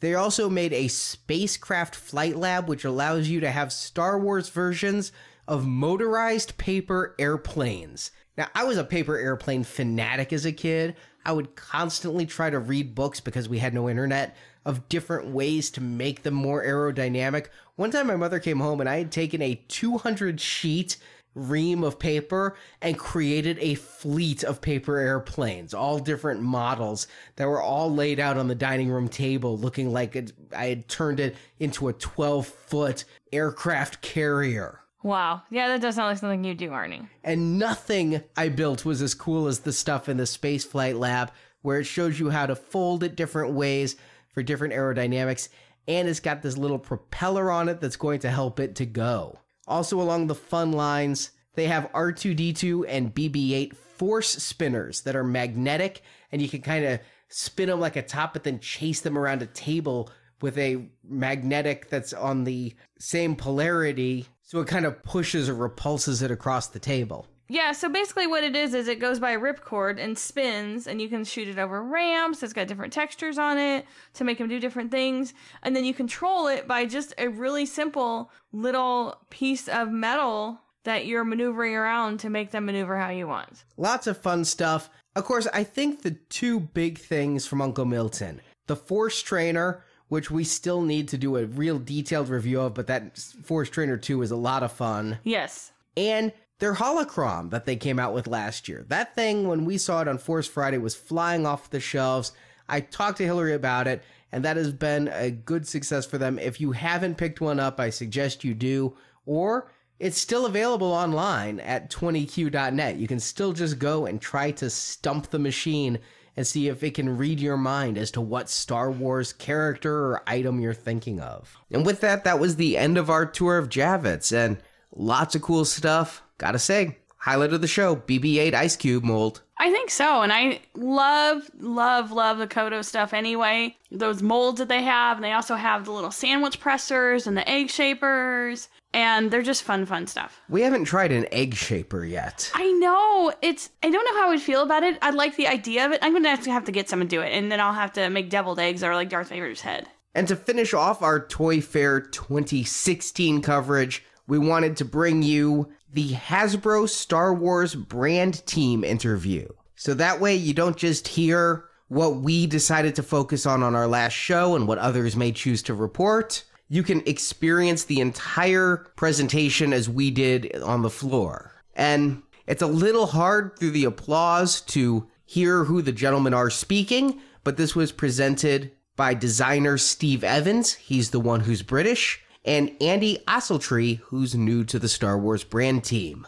[0.00, 5.10] They also made a spacecraft flight lab, which allows you to have Star Wars versions
[5.48, 8.12] of motorized paper airplanes.
[8.36, 10.94] Now, I was a paper airplane fanatic as a kid.
[11.24, 14.36] I would constantly try to read books because we had no internet
[14.68, 17.46] of different ways to make them more aerodynamic.
[17.76, 20.98] One time, my mother came home and I had taken a 200 sheet
[21.34, 27.06] ream of paper and created a fleet of paper airplanes, all different models
[27.36, 30.86] that were all laid out on the dining room table, looking like it, I had
[30.86, 34.80] turned it into a 12 foot aircraft carrier.
[35.02, 35.44] Wow.
[35.50, 37.08] Yeah, that does sound like something you do, Arnie.
[37.24, 41.80] And nothing I built was as cool as the stuff in the spaceflight lab, where
[41.80, 43.96] it shows you how to fold it different ways
[44.38, 45.48] for different aerodynamics.
[45.88, 49.36] And it's got this little propeller on it that's going to help it to go.
[49.66, 55.24] Also, along the fun lines, they have R2D2 and BB 8 force spinners that are
[55.24, 59.18] magnetic, and you can kind of spin them like a top, but then chase them
[59.18, 60.08] around a table
[60.40, 64.28] with a magnetic that's on the same polarity.
[64.42, 67.26] So it kind of pushes or repulses it across the table.
[67.48, 71.00] Yeah, so basically what it is is it goes by a ripcord and spins, and
[71.00, 72.42] you can shoot it over ramps.
[72.42, 75.32] It's got different textures on it to make them do different things,
[75.62, 81.06] and then you control it by just a really simple little piece of metal that
[81.06, 83.64] you're maneuvering around to make them maneuver how you want.
[83.76, 84.90] Lots of fun stuff.
[85.16, 90.30] Of course, I think the two big things from Uncle Milton the Force Trainer, which
[90.30, 94.22] we still need to do a real detailed review of, but that Force Trainer 2
[94.22, 95.18] is a lot of fun.
[95.24, 95.72] Yes.
[95.96, 98.84] And their holocron that they came out with last year.
[98.88, 102.32] That thing, when we saw it on Force Friday, was flying off the shelves.
[102.68, 104.02] I talked to Hillary about it,
[104.32, 106.38] and that has been a good success for them.
[106.38, 108.96] If you haven't picked one up, I suggest you do.
[109.24, 112.96] Or it's still available online at 20q.net.
[112.96, 115.98] You can still just go and try to stump the machine
[116.36, 120.22] and see if it can read your mind as to what Star Wars character or
[120.24, 121.56] item you're thinking of.
[121.70, 124.58] And with that, that was the end of our tour of Javits, and
[124.94, 126.22] lots of cool stuff.
[126.38, 129.42] Gotta say, highlight of the show BB 8 Ice Cube mold.
[129.60, 130.22] I think so.
[130.22, 133.76] And I love, love, love the Koto stuff anyway.
[133.90, 135.16] Those molds that they have.
[135.16, 138.68] And they also have the little sandwich pressers and the egg shapers.
[138.94, 140.40] And they're just fun, fun stuff.
[140.48, 142.50] We haven't tried an egg shaper yet.
[142.54, 143.32] I know.
[143.42, 144.96] It's, I don't know how I would feel about it.
[145.02, 145.98] I like the idea of it.
[146.02, 147.32] I'm going to actually have to get some and do it.
[147.32, 149.88] And then I'll have to make deviled eggs are like Darth Vader's head.
[150.14, 156.12] And to finish off our Toy Fair 2016 coverage, we wanted to bring you the
[156.12, 159.48] Hasbro Star Wars brand team interview.
[159.76, 163.86] So that way you don't just hear what we decided to focus on on our
[163.86, 166.44] last show and what others may choose to report.
[166.68, 171.54] You can experience the entire presentation as we did on the floor.
[171.74, 177.20] And it's a little hard through the applause to hear who the gentlemen are speaking,
[177.44, 180.74] but this was presented by designer Steve Evans.
[180.74, 185.84] He's the one who's British and Andy Osseltree, who's new to the Star Wars brand
[185.84, 186.26] team.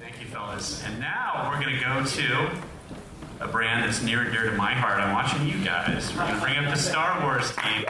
[0.00, 0.82] Thank you, fellas.
[0.86, 2.50] And now we're going to go to
[3.44, 4.98] a brand that's near and dear to my heart.
[4.98, 6.10] I'm watching you guys.
[6.14, 7.84] We're going to bring up the Star Wars team.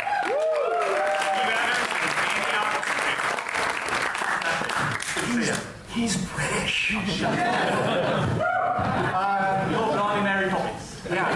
[5.33, 5.55] You
[5.95, 6.93] He's British.
[9.71, 11.03] little Bloody Mary points.
[11.09, 11.31] Yeah.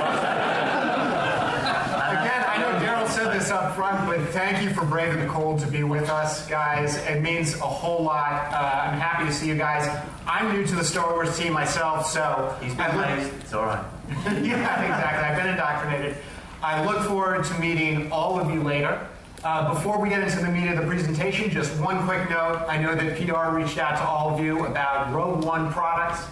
[2.11, 5.61] Again, I know Daryl said this up front, but thank you for braving the cold
[5.61, 6.97] to be with us, guys.
[7.07, 8.51] It means a whole lot.
[8.51, 9.87] Uh, I'm happy to see you guys.
[10.27, 13.35] I'm new to the Star Wars team myself, so He's been raised.
[13.35, 13.85] It's all right.
[14.09, 15.25] yeah, exactly.
[15.25, 16.17] I've been indoctrinated.
[16.63, 19.07] I look forward to meeting all of you later.
[19.45, 22.65] Uh, before we get into the meat of the presentation, just one quick note.
[22.67, 26.25] I know that PR reached out to all of you about Rogue One products.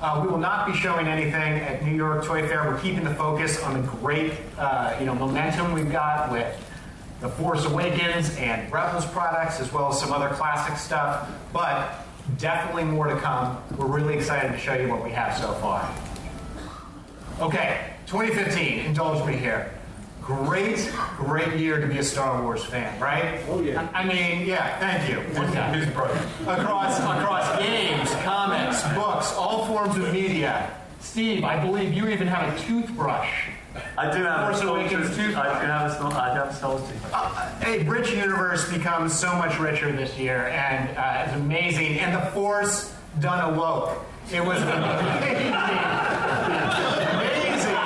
[0.00, 2.70] Uh, we will not be showing anything at New York Toy Fair.
[2.70, 6.46] We're keeping the focus on the great, uh, you know, momentum we've got with
[7.20, 11.28] the Force Awakens and Rebels products, as well as some other classic stuff.
[11.52, 12.06] But
[12.38, 13.62] definitely more to come.
[13.76, 15.88] We're really excited to show you what we have so far.
[17.40, 19.72] Okay, 2015, indulge me here.
[20.22, 23.40] Great, great year to be a Star Wars fan, right?
[23.48, 23.88] Oh yeah.
[23.94, 25.20] I mean, yeah, thank you.
[26.46, 30.74] Across across games, comics, books, all forms of media.
[30.98, 33.30] Steve, I believe you even have a toothbrush.
[33.98, 35.22] I do have Force a Awakens soldier.
[35.22, 35.46] toothbrush.
[35.46, 37.00] I do have a Star- I do have a Star Wars team.
[37.12, 41.98] Uh, a rich universe becomes so much richer this year, and uh, it's amazing.
[41.98, 43.98] And the Force done awoke.
[44.32, 45.52] It was amazing.
[47.14, 47.76] amazing.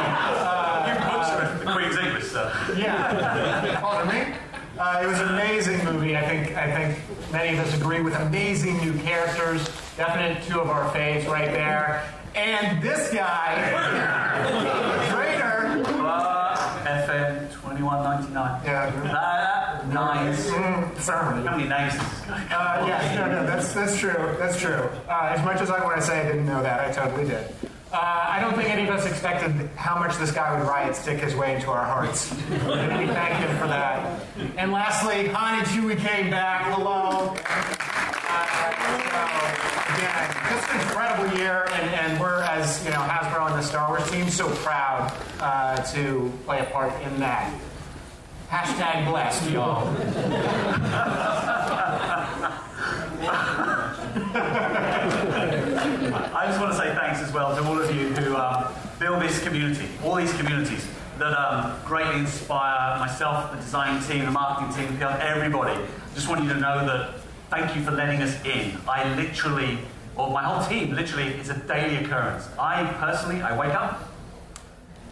[0.86, 2.70] You butchered the Queen's English stuff.
[2.76, 3.78] Yeah.
[3.80, 4.34] Pardon me.
[4.78, 6.16] Uh, it was an amazing movie.
[6.16, 6.98] I think I think
[7.30, 9.68] many of us agree with amazing new characters.
[9.98, 12.02] Definite two of our faves right there.
[12.34, 13.70] And this guy,
[17.90, 18.62] 199.
[18.64, 19.82] Yeah.
[19.92, 20.50] Nice.
[20.50, 21.44] Mm, sorry.
[21.44, 21.98] How many nice?
[22.28, 24.36] Uh, yes, no, no, that's, that's true.
[24.38, 24.88] That's true.
[25.08, 27.46] Uh, as much as I want to say I didn't know that, I totally did.
[27.92, 31.18] Uh, I don't think any of us expected how much this guy would write stick
[31.18, 32.30] his way into our hearts.
[32.50, 34.22] we thank him for that.
[34.56, 36.72] And lastly, Han and came back.
[36.72, 37.34] Hello.
[37.34, 38.46] Uh,
[39.10, 39.50] so,
[39.98, 43.88] again, just an incredible year, and, and, we're, as you know, Hasbro and the Star
[43.88, 47.52] Wars team, so proud uh, to play a part in that.
[48.50, 49.86] Hashtag blessed, y'all.
[56.34, 58.64] I just want to say thanks as well to all of you who um,
[58.98, 60.84] build this community, all these communities
[61.18, 65.80] that um, greatly inspire myself, the design team, the marketing team, everybody.
[66.16, 67.20] Just want you to know that
[67.50, 68.76] thank you for letting us in.
[68.88, 69.78] I literally,
[70.16, 72.48] or my whole team, literally, it's a daily occurrence.
[72.58, 74.10] I personally, I wake up,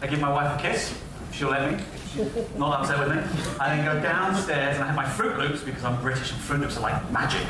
[0.01, 0.93] I give my wife a kiss,
[1.31, 1.83] she'll let me.
[2.13, 2.25] She's
[2.57, 3.21] not upset with me.
[3.59, 6.59] I then go downstairs and I have my Fruit Loops because I'm British and Fruit
[6.59, 7.41] Loops are like magic.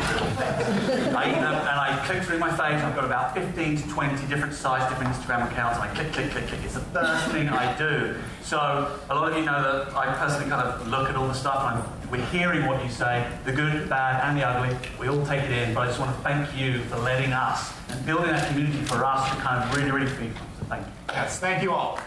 [1.16, 2.82] I eat them and I click through my face.
[2.84, 6.32] I've got about 15 to 20 different size, different Instagram accounts, and I click, click,
[6.32, 6.60] click, click.
[6.64, 8.16] It's the first thing I do.
[8.44, 8.58] So
[9.10, 11.72] a lot of you know that I personally kind of look at all the stuff
[11.72, 14.76] and I'm, we're hearing what you say, the good, the bad, and the ugly.
[15.00, 17.72] We all take it in, but I just want to thank you for letting us
[17.90, 20.34] and building that community for us to kind of really, really from.
[20.60, 20.92] So thank you.
[21.10, 21.72] Yes, thank you.
[21.72, 21.98] All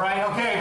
[0.00, 0.60] right, okay,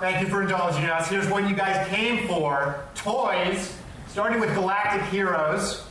[0.00, 1.08] thank you for indulging us.
[1.08, 3.76] Here's what you guys came for toys,
[4.08, 5.84] starting with Galactic Heroes,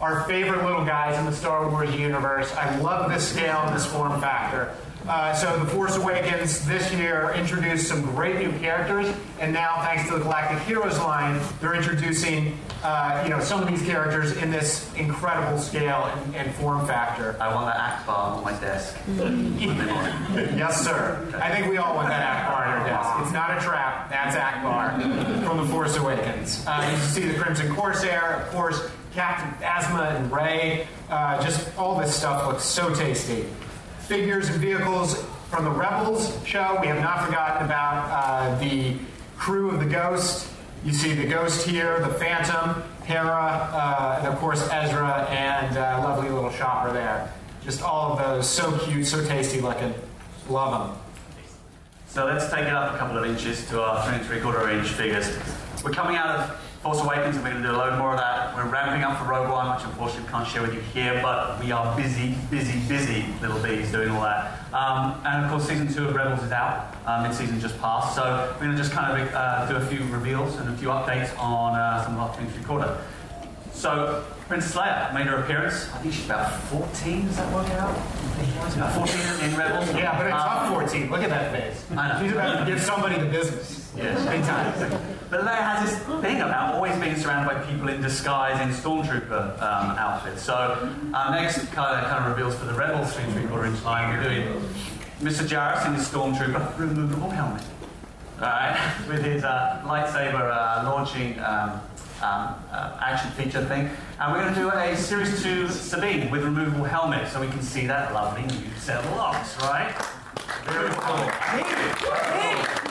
[0.00, 2.52] our favorite little guys in the Star Wars universe.
[2.54, 4.74] I love this scale and this form factor.
[5.06, 10.08] Uh, so, The Force Awakens this year introduced some great new characters, and now, thanks
[10.10, 14.50] to the Galactic Heroes line, they're introducing uh, you know some of these characters in
[14.50, 17.36] this incredible scale and, and form factor.
[17.40, 18.96] I want that Ackbar on my desk.
[20.56, 21.26] Yes, sir.
[21.40, 23.10] I think we all want that Ackbar on our desk.
[23.22, 24.10] It's not a trap.
[24.10, 26.64] That's Ackbar from The Force Awakens.
[26.66, 30.86] Uh, you can see the Crimson Corsair, of course, Captain Phasma and Rey.
[31.10, 33.46] Uh, just all this stuff looks so tasty.
[34.08, 36.78] Figures and vehicles from the Rebels show.
[36.80, 38.96] We have not forgotten about uh, the
[39.36, 40.50] crew of the Ghost.
[40.82, 46.00] You see the Ghost here, the Phantom, Hera, uh, and of course Ezra, and uh,
[46.02, 47.30] lovely little Chopper there.
[47.62, 49.92] Just all of those, so cute, so tasty looking.
[50.48, 50.98] Love them.
[52.06, 54.70] So let's take it up a couple of inches to our three and three quarter
[54.70, 55.36] inch figures.
[55.84, 58.18] We're coming out of Force Awakens and we're going to do a load more of
[58.18, 58.54] that.
[58.54, 61.58] We're ramping up for Rogue One, which unfortunately we can't share with you here, but
[61.62, 64.62] we are busy, busy, busy little bees doing all that.
[64.72, 66.94] Um, and of course, season two of Rebels is out.
[67.04, 70.04] Um, mid-season just passed, so we're going to just kind of uh, do a few
[70.06, 72.96] reveals and a few updates on uh, some of our three quarter.
[73.72, 75.88] So Princess Leia made her appearance.
[75.94, 77.26] I think she's about 14.
[77.26, 77.90] Does that work out?
[78.76, 79.88] About 14 in Rebels.
[79.94, 81.10] Yeah, but it's Um, top 14.
[81.10, 81.84] Look at that face.
[81.96, 82.22] I know.
[82.22, 83.87] She's about to give somebody the business.
[83.98, 84.24] Yes.
[84.26, 85.18] Big time.
[85.30, 89.60] But Leia has this thing about always being surrounded by people in disguise in stormtrooper
[89.60, 90.42] um, outfits.
[90.42, 90.54] So
[91.12, 94.16] our next kind of, kind of reveals for the Rebels three three quarter inch line,
[94.16, 94.44] we're doing
[95.20, 95.46] Mr.
[95.46, 97.62] Jarrus in his stormtrooper removable helmet,
[98.36, 98.78] Alright,
[99.08, 101.80] with his uh, lightsaber uh, launching um,
[102.22, 103.90] um, uh, action feature thing.
[104.20, 107.62] And we're going to do a Series 2 Sabine with removable helmet so we can
[107.62, 109.94] see that lovely new set of locks, right?
[110.64, 112.87] Very cool.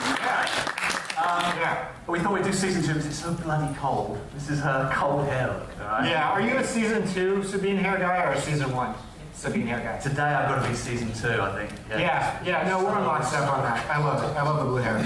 [1.38, 1.88] Yeah.
[2.06, 4.18] We thought we'd do season two because it's so bloody cold.
[4.34, 6.08] This is her cold hair look, alright?
[6.10, 8.94] Yeah, are you a season two Sabine hair guy or a season one
[9.34, 9.98] Sabine hair guy?
[9.98, 11.80] Today I've got to be season two, I think.
[11.90, 13.86] Yeah, yeah, no, we're on lockstep on that.
[13.90, 14.36] I love it.
[14.36, 14.96] I love the blue hair.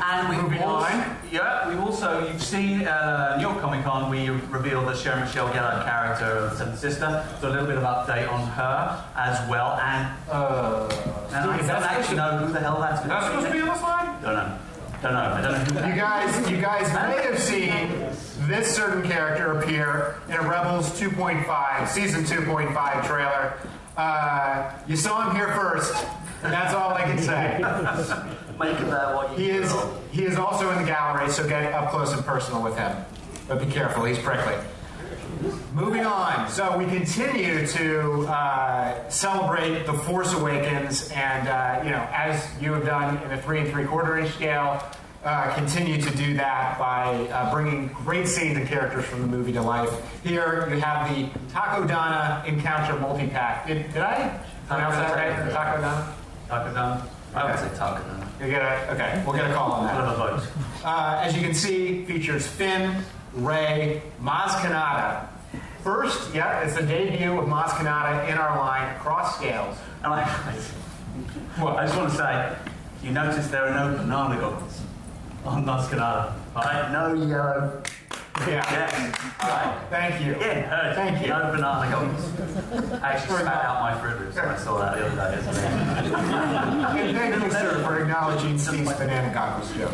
[0.00, 1.16] And we've Moving also, on.
[1.32, 5.48] Yeah, we've also, you've seen uh, New York Comic Con, we revealed the Sharon Michelle
[5.48, 7.26] Gellar character of the Seventh Sister.
[7.40, 9.72] So a little bit of update on her as well.
[9.82, 10.88] And, Uh,
[11.34, 13.66] and I don't actually know who the hell that's going That's supposed to be on
[13.68, 13.97] the slide?
[14.22, 14.58] Don't know.
[15.02, 15.20] Don't know.
[15.20, 17.88] I don't know You guys, you guys may have seen
[18.48, 23.54] this certain character appear in a Rebels 2.5, season 2.5 trailer.
[23.96, 25.94] Uh, you saw him here first,
[26.42, 27.58] and that's all I can say.
[28.58, 29.72] Make of that what you He is
[30.10, 32.96] he is also in the gallery, so get up close and personal with him.
[33.46, 34.56] But be careful, he's prickly.
[35.72, 42.08] Moving on, so we continue to uh, celebrate the Force Awakens, and uh, you know,
[42.12, 44.82] as you have done in a three and three quarter inch scale,
[45.24, 49.52] uh, continue to do that by uh, bringing great scenes and characters from the movie
[49.52, 49.90] to life.
[50.24, 53.66] Here you have the Takodana Encounter multi pack.
[53.66, 55.52] Did, did I pronounce that right?
[55.52, 56.12] Takodana.
[56.48, 57.08] Takadam.
[57.34, 57.62] I would Okay.
[57.68, 58.40] say Takadam.
[58.40, 59.22] You get a okay.
[59.26, 59.94] We'll get a call on that.
[59.94, 60.48] What of a vote?
[60.84, 65.27] Uh, as you can see, features Finn, Rey, Maz Kanata,
[65.88, 69.74] first, yeah, it's the debut of Maz in our line across scales.
[70.04, 72.56] And I, I just want to say,
[73.02, 74.82] you notice there are no banana goggles
[75.46, 76.92] on Maz Kanata, right?
[76.92, 77.82] No yellow.
[78.40, 78.62] Yeah.
[78.70, 78.92] Yes.
[79.40, 79.80] Right.
[79.90, 80.36] Thank you.
[80.38, 80.94] Yeah, heard.
[80.94, 81.28] Thank you.
[81.28, 83.02] No banana goggles.
[83.02, 85.38] I actually spat out my Fruit Loops when I saw that the other day.
[85.40, 86.12] Isn't it?
[86.98, 89.92] And thank you, sir, for acknowledging Steve's banana goggles joke.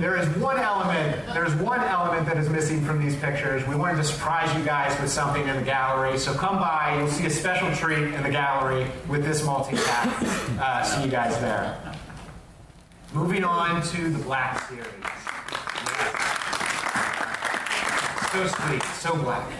[0.00, 3.66] There is one element, there's one element that is missing from these pictures.
[3.68, 6.16] We wanted to surprise you guys with something in the gallery.
[6.16, 10.08] So come by, you'll see a special treat in the gallery with this multi-pack.
[10.58, 11.76] Uh, see you guys there.
[13.12, 14.86] Moving on to the Black Series.
[18.32, 19.52] So sweet, so black.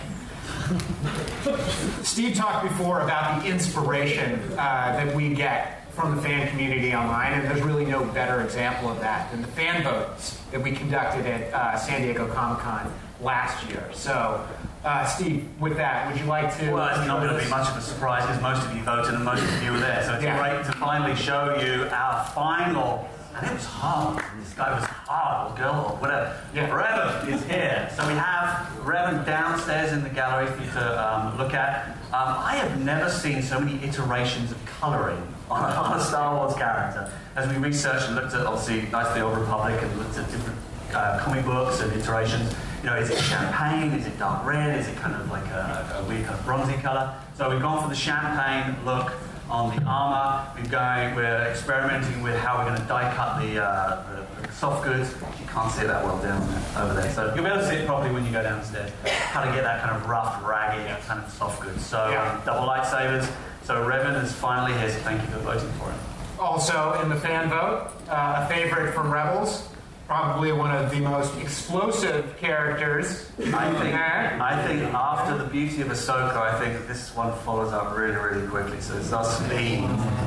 [2.03, 7.35] Steve talked before about the inspiration uh, that we get from the fan community online,
[7.35, 11.27] and there's really no better example of that than the fan votes that we conducted
[11.27, 13.87] at uh, San Diego Comic Con last year.
[13.93, 14.47] So,
[14.85, 16.73] uh, Steve, with that, would you like to?
[16.73, 19.15] Well, it's not going to be much of a surprise because most of you voted
[19.15, 20.03] and most of you were there.
[20.05, 20.39] So it's Yeah.
[20.39, 23.09] great to finally show you our final.
[23.37, 24.23] And it was hard.
[24.41, 26.37] This guy was hard, or girl, or whatever.
[26.53, 26.69] Yeah.
[26.69, 27.89] Revan is here.
[27.95, 31.89] So we have Revan downstairs in the gallery for you to um, look at.
[32.13, 36.37] Um, I have never seen so many iterations of colouring on a, on a Star
[36.37, 37.13] Wars character.
[37.37, 40.31] As we researched and looked at, obviously, Knights of the Old Republic and looked at
[40.31, 40.59] different
[40.95, 42.55] uh, comic books and iterations.
[42.83, 43.93] You know, is it champagne?
[43.93, 44.79] Is it dark red?
[44.79, 47.15] Is it kind of like a, a weird kind of bronzy colour?
[47.37, 49.13] So we've gone for the champagne look
[49.51, 50.49] on the armour.
[50.57, 54.53] We've going, we're experimenting with how we're going to die cut the, uh, the, the
[54.53, 55.13] soft goods.
[55.41, 57.11] You can't see it that well down there, over there.
[57.11, 58.91] So you'll be able to see it properly when you go downstairs.
[59.05, 61.85] How to get that kind of rough, raggy kind of soft goods.
[61.85, 62.33] So Yeah.
[62.33, 63.31] um, double lightsabers.
[63.71, 64.91] So Revan is finally here.
[64.91, 65.99] So thank you for voting for him.
[66.41, 69.69] Also, in the fan vote, uh, a favorite from Rebels,
[70.09, 73.31] probably one of the most explosive characters.
[73.39, 73.95] I think?
[73.95, 78.49] I think after the beauty of Ahsoka, I think this one follows up really, really
[78.49, 78.81] quickly.
[78.81, 79.87] So it's us being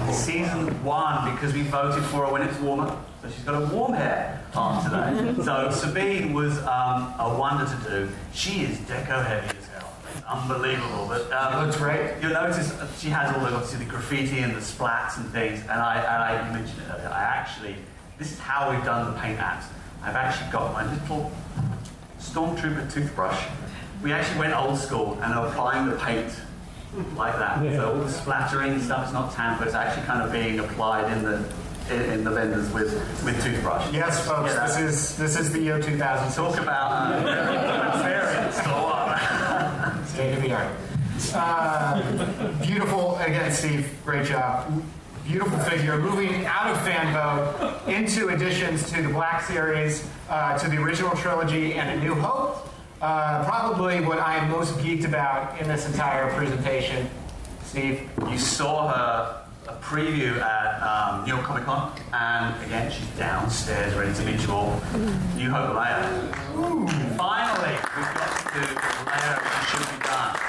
[0.09, 2.97] season one because we voted for her when it's warmer.
[3.23, 5.43] So she's got a warm hair on today.
[5.43, 8.09] so Sabine was um, a wonder to do.
[8.33, 9.57] She is deco heavy as hell.
[9.57, 9.62] It's
[10.27, 11.07] unbelievable.
[11.07, 12.13] But um, She looks great.
[12.21, 15.61] You'll notice uh, she has all the obviously the graffiti and the splats and things.
[15.61, 17.09] And I, and I mentioned it earlier.
[17.09, 17.75] I actually,
[18.17, 19.65] this is how we've done the paint apps.
[20.01, 21.31] I've actually got my little
[22.19, 23.41] Stormtrooper toothbrush.
[24.01, 26.33] We actually went old school and are applying the paint
[27.15, 27.59] like that.
[27.75, 31.23] So all the splattering stuff is not tampo, it's actually kind of being applied in
[31.23, 31.43] the
[31.91, 32.93] in, the vendors with,
[33.25, 33.91] with toothbrush.
[33.91, 36.31] Yes, folks, Yeah, this is this is the year 2000.
[36.33, 37.82] Talk about uh, or
[40.19, 40.71] art.
[41.33, 44.83] Uh, beautiful, again, Steve, great job.
[45.25, 45.97] Beautiful figure.
[45.97, 51.15] Moving out of fan vote into additions to the Black Series, uh, to the original
[51.15, 52.69] trilogy, and A New Hope.
[53.01, 57.09] Uh, probably what I am most geeked about in this entire presentation.
[57.63, 58.09] Steve?
[58.29, 63.93] You saw her a preview at um, New York Comic Con, and again, she's downstairs
[63.95, 64.81] ready to meet you all.
[65.35, 66.35] New Hope Leia.
[67.15, 70.39] Finally, we've got to do Leia as she should be done.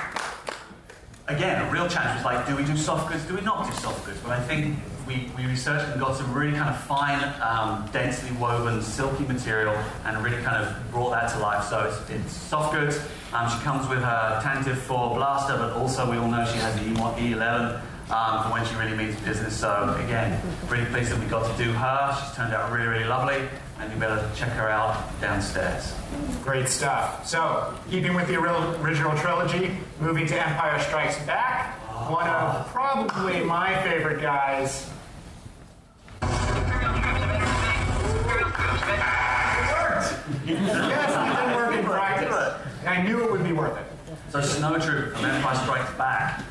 [1.29, 3.25] Again, a real challenge was like, do we do soft goods?
[3.25, 4.19] Do we not do soft goods?
[4.21, 8.35] But I think we, we researched and got some really kind of fine, um, densely
[8.37, 11.65] woven, silky material, and really kind of brought that to life.
[11.65, 12.99] So it's, it's soft goods.
[13.33, 16.75] Um, she comes with her Tantive 4 blaster, but also we all know she has
[16.75, 19.59] the E1 E11 um, for when she really means business.
[19.59, 22.19] So again, really pleased that we got to do her.
[22.21, 23.37] She's turned out really, really lovely,
[23.79, 25.95] and you better check her out downstairs.
[26.43, 27.27] Great stuff.
[27.27, 31.79] So, keeping with the original trilogy, moving to Empire Strikes Back,
[32.11, 34.91] one of probably my favorite guys.
[36.23, 36.29] It
[39.73, 40.15] worked!
[40.47, 42.55] yes, it did work in practice.
[42.81, 43.87] And I knew it would be worth it.
[44.31, 46.43] So Snow from Empire Strikes Back,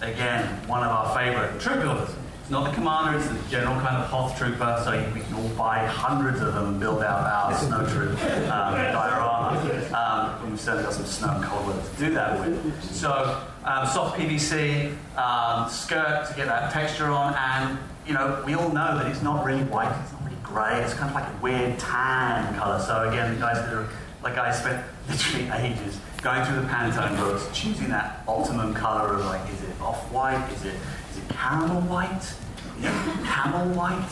[0.00, 2.10] again, one of our favourite troop builders.
[2.40, 5.48] It's not the commander, it's the general kind of Hoth Trooper, so we can all
[5.50, 8.12] buy hundreds of them and build out our Snow Troop
[8.50, 9.60] um, diorama.
[9.92, 12.84] Um, and we've certainly got some snow and cold weather to do that with.
[12.84, 18.54] So um, soft PVC, um, skirt to get that texture on, and you know, we
[18.54, 21.28] all know that it's not really white, it's not really grey, it's kind of like
[21.28, 22.80] a weird tan colour.
[22.80, 23.86] So again, the guys that are,
[24.22, 29.24] like I spent literally ages going through the Pantone books, choosing that optimum colour of
[29.26, 30.74] like, is it off-white, is it,
[31.12, 34.08] is it caramel white, is it camel white,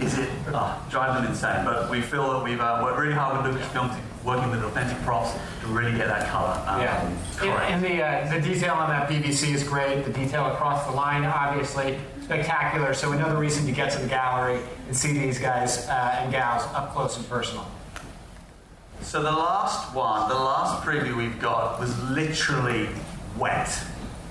[0.00, 1.64] is it, oh, drive them insane.
[1.64, 4.98] But we feel that we've uh, worked really hard with Lucasfilm, to- working with authentic
[5.02, 5.32] props
[5.62, 7.00] to really get that colour um, Yeah.
[7.38, 7.70] correct.
[7.70, 10.04] And, and the, uh, the detail on that PVC is great.
[10.04, 12.92] The detail across the line, obviously, spectacular.
[12.92, 16.64] So another reason to get to the gallery and see these guys uh, and gals
[16.74, 17.66] up close and personal.
[19.02, 22.88] So the last one, the last preview we've got was literally
[23.36, 23.82] wet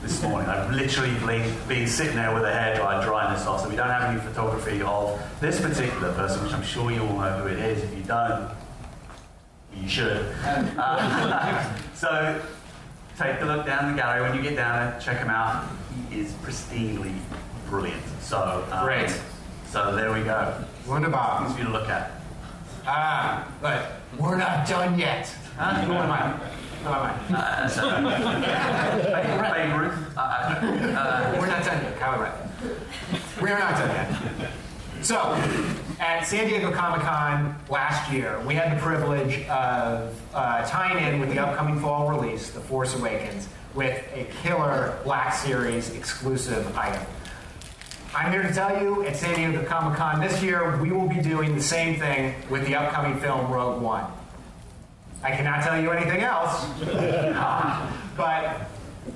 [0.02, 0.50] this morning.
[0.50, 3.90] I've literally been, been sitting there with a hairdryer drying this off, so we don't
[3.90, 7.60] have any photography of this particular person, which I'm sure you all know who it
[7.60, 7.84] is.
[7.84, 8.50] If you don't,
[9.76, 10.26] you should.
[10.46, 12.42] Uh, so
[13.18, 14.22] take a look down the gallery.
[14.22, 15.68] When you get down there, check him out.
[16.10, 17.14] He is pristinely
[17.68, 18.02] brilliant.
[18.22, 19.14] So um, Great.
[19.68, 20.64] So there we go.
[20.88, 21.42] Wunderbar.
[21.42, 22.12] Things for you to look at.
[22.86, 25.28] Ah, but we're not done yet.
[25.58, 25.82] Huh?
[25.82, 26.32] Who am I?
[26.84, 27.36] Who am I?
[27.36, 30.18] Uh, so, Babe, Babe Ruth.
[30.18, 32.32] Uh, uh, We're not done yet, Kylo Ren.
[33.42, 34.52] We're not done yet.
[35.02, 35.18] So,
[36.00, 41.20] at San Diego Comic Con last year, we had the privilege of uh, tying in
[41.20, 47.06] with the upcoming fall release, The Force Awakens, with a killer Black Series exclusive item.
[48.16, 51.22] I'm here to tell you, at San Diego Comic Con this year, we will be
[51.22, 54.04] doing the same thing with the upcoming film Rogue One.
[55.22, 56.66] I cannot tell you anything else,
[58.18, 58.62] but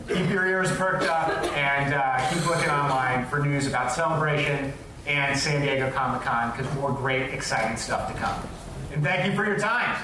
[0.08, 4.72] keep your ears perked up and uh, keep looking online for news about Celebration
[5.08, 8.48] and San Diego Comic Con because more great, exciting stuff to come.
[8.94, 9.98] And thank you for your time.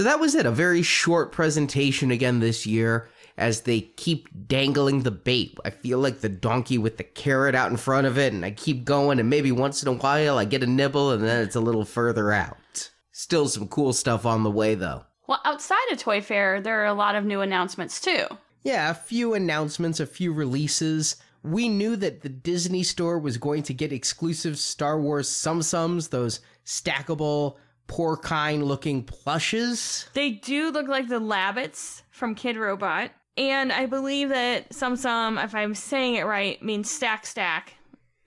[0.00, 0.46] So that was it.
[0.46, 5.58] A very short presentation again this year as they keep dangling the bait.
[5.62, 8.52] I feel like the donkey with the carrot out in front of it, and I
[8.52, 11.54] keep going, and maybe once in a while I get a nibble, and then it's
[11.54, 12.90] a little further out.
[13.12, 15.04] Still some cool stuff on the way, though.
[15.26, 18.24] Well, outside of Toy Fair, there are a lot of new announcements too.
[18.62, 21.16] Yeah, a few announcements, a few releases.
[21.42, 26.08] We knew that the Disney store was going to get exclusive Star Wars Tsum Tsums,
[26.08, 27.56] those stackable,
[27.90, 30.08] porcine looking plushes.
[30.14, 33.10] They do look like the Labbits from Kidrobot.
[33.36, 37.74] And I believe that Tsum Tsum, if I'm saying it right, means stack stack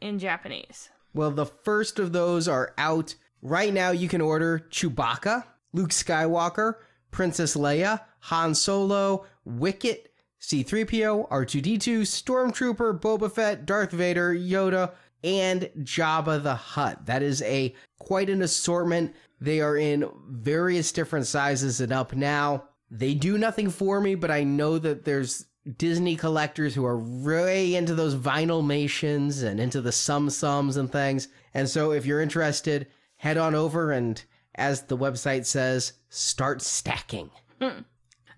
[0.01, 0.89] in Japanese.
[1.14, 3.16] Well, the first of those are out.
[3.41, 6.76] Right now, you can order Chewbacca, Luke Skywalker,
[7.11, 10.11] Princess Leia, Han Solo, Wicket,
[10.41, 14.91] C3PO, R2D2, Stormtrooper, Boba Fett, Darth Vader, Yoda,
[15.24, 17.05] and Jabba the Hutt.
[17.05, 19.15] That is a quite an assortment.
[19.39, 22.65] They are in various different sizes and up now.
[22.91, 25.45] They do nothing for me, but I know that there's
[25.78, 31.30] Disney collectors who are really into those vinylmations and into the tsum tsums and things.
[31.53, 34.24] And so if you're interested, head on over and
[34.55, 37.32] as the website says, start stacking.
[37.59, 37.80] Hmm.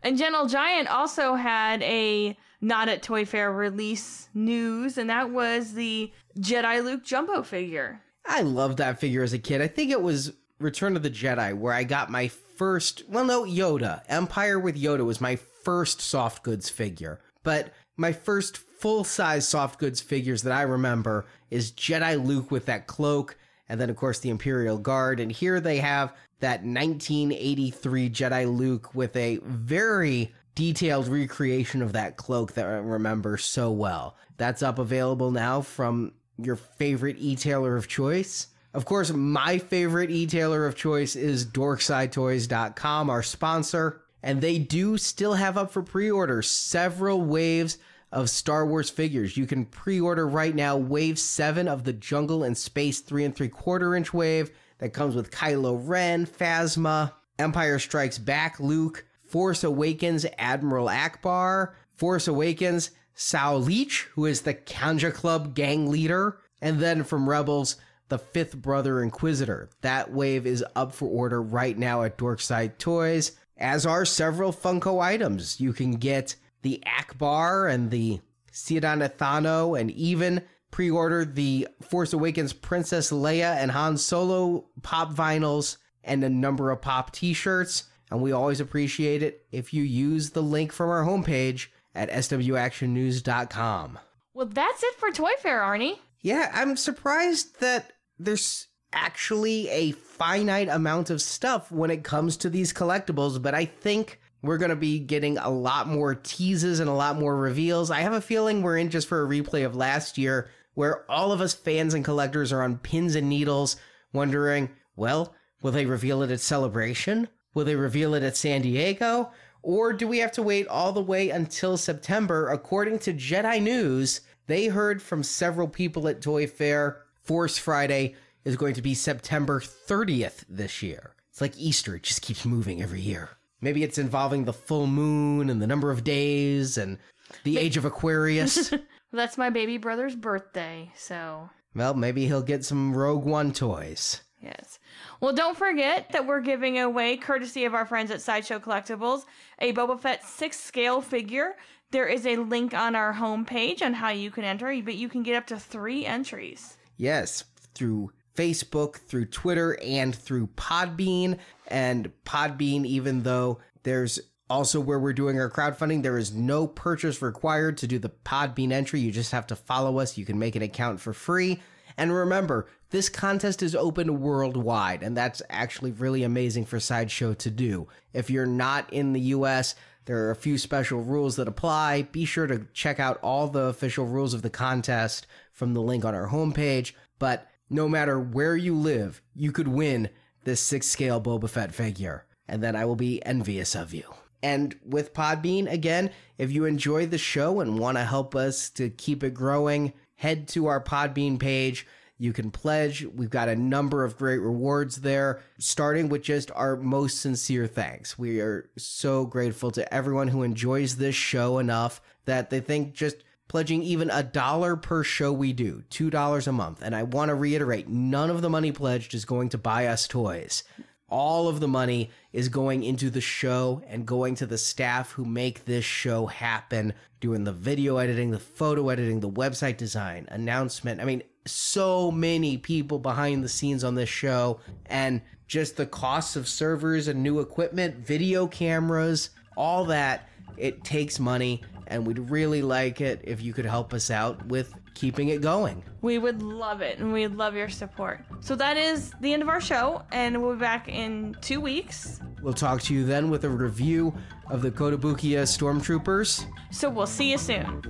[0.01, 5.73] And Gentle Giant also had a not at Toy Fair release news, and that was
[5.73, 8.01] the Jedi Luke Jumbo figure.
[8.25, 9.61] I loved that figure as a kid.
[9.61, 13.43] I think it was Return of the Jedi where I got my first, well, no,
[13.43, 14.01] Yoda.
[14.07, 17.19] Empire with Yoda was my first soft goods figure.
[17.43, 22.65] But my first full size soft goods figures that I remember is Jedi Luke with
[22.65, 23.37] that cloak,
[23.67, 25.19] and then, of course, the Imperial Guard.
[25.19, 32.17] And here they have that 1983 Jedi Luke with a very detailed recreation of that
[32.17, 34.15] cloak that I remember so well.
[34.37, 38.47] That's up available now from your favorite e-tailer of choice.
[38.73, 45.35] Of course, my favorite e-tailer of choice is dorksidetoys.com, our sponsor, and they do still
[45.35, 47.77] have up for pre-order several waves
[48.11, 49.37] of Star Wars figures.
[49.37, 53.49] You can pre-order right now wave 7 of the Jungle and Space 3 and 3
[53.49, 60.25] quarter inch wave that comes with Kylo Ren, Phasma, Empire Strikes Back Luke, Force Awakens
[60.37, 67.27] Admiral Ackbar, Force Awakens Tasu Leech, who is the Kanjiklub gang leader, and then from
[67.27, 67.75] Rebels,
[68.07, 69.69] the fifth brother Inquisitor.
[69.81, 75.03] That wave is up for order right now at Dorkside Toys, as are several Funko
[75.03, 75.59] items.
[75.59, 78.21] You can get the Ackbar and the
[78.53, 85.13] Sidon Ithano, and even pre order the Force Awakens Princess Leia and Han Solo pop
[85.13, 85.75] vinyls
[86.05, 87.83] and a number of pop t shirts.
[88.15, 93.99] And we always appreciate it if you use the link from our homepage at swactionnews.com.
[94.33, 95.99] Well, that's it for Toy Fair, Arnie.
[96.21, 102.49] Yeah, I'm surprised that there's actually a finite amount of stuff when it comes to
[102.49, 106.89] these collectibles, but I think we're going to be getting a lot more teases and
[106.89, 107.91] a lot more reveals.
[107.91, 111.33] I have a feeling we're in just for a replay of last year where all
[111.33, 113.75] of us fans and collectors are on pins and needles
[114.13, 117.27] wondering, well, will they reveal it at Celebration?
[117.55, 119.31] Will they reveal it at San Diego?
[119.63, 122.49] Or do we have to wait all the way until September?
[122.49, 127.01] According to Jedi News, they heard from several people at Toy Fair.
[127.23, 131.15] Force Friday is going to be September 30th this year.
[131.31, 133.29] It's like Easter, it just keeps moving every year.
[133.61, 136.99] Maybe it's involving the full moon and the number of days and
[137.43, 138.71] the age of Aquarius.
[139.11, 141.49] That's my baby brother's birthday, so.
[141.73, 144.21] well, maybe he'll get some Rogue One toys.
[144.41, 144.79] Yes.
[145.21, 149.25] Well, don't forget that we're giving away, courtesy of our friends at Sideshow Collectibles,
[149.59, 151.55] a Boba Fett six scale figure.
[151.91, 155.23] There is a link on our homepage on how you can enter, but you can
[155.23, 156.77] get up to three entries.
[156.97, 161.39] Yes, through Facebook, through Twitter, and through Podbean.
[161.67, 164.19] And Podbean, even though there's
[164.49, 168.71] also where we're doing our crowdfunding, there is no purchase required to do the Podbean
[168.71, 168.99] entry.
[168.99, 170.17] You just have to follow us.
[170.17, 171.61] You can make an account for free.
[171.97, 177.51] And remember, this contest is open worldwide, and that's actually really amazing for Sideshow to
[177.51, 177.89] do.
[178.13, 179.75] If you're not in the US,
[180.05, 182.03] there are a few special rules that apply.
[182.03, 186.05] Be sure to check out all the official rules of the contest from the link
[186.05, 186.93] on our homepage.
[187.19, 190.07] But no matter where you live, you could win
[190.45, 194.05] this six scale Boba Fett figure, and then I will be envious of you.
[194.41, 198.89] And with Podbean, again, if you enjoy the show and want to help us to
[198.89, 201.85] keep it growing, head to our Podbean page.
[202.17, 203.05] You can pledge.
[203.05, 208.17] We've got a number of great rewards there, starting with just our most sincere thanks.
[208.17, 213.17] We are so grateful to everyone who enjoys this show enough that they think just
[213.47, 216.81] pledging even a dollar per show we do, $2 a month.
[216.81, 220.07] And I want to reiterate none of the money pledged is going to buy us
[220.07, 220.63] toys.
[221.07, 225.23] All of the money is going into the show and going to the staff who
[225.23, 230.99] make this show happen, doing the video editing, the photo editing, the website design, announcement.
[230.99, 236.35] I mean, so many people behind the scenes on this show, and just the costs
[236.35, 240.29] of servers and new equipment, video cameras, all that.
[240.57, 244.73] It takes money, and we'd really like it if you could help us out with
[244.93, 245.83] keeping it going.
[246.01, 248.21] We would love it, and we'd love your support.
[248.39, 252.21] So that is the end of our show, and we'll be back in two weeks.
[252.41, 254.13] We'll talk to you then with a review
[254.49, 256.45] of the Kotobukiya Stormtroopers.
[256.71, 257.81] So we'll see you soon.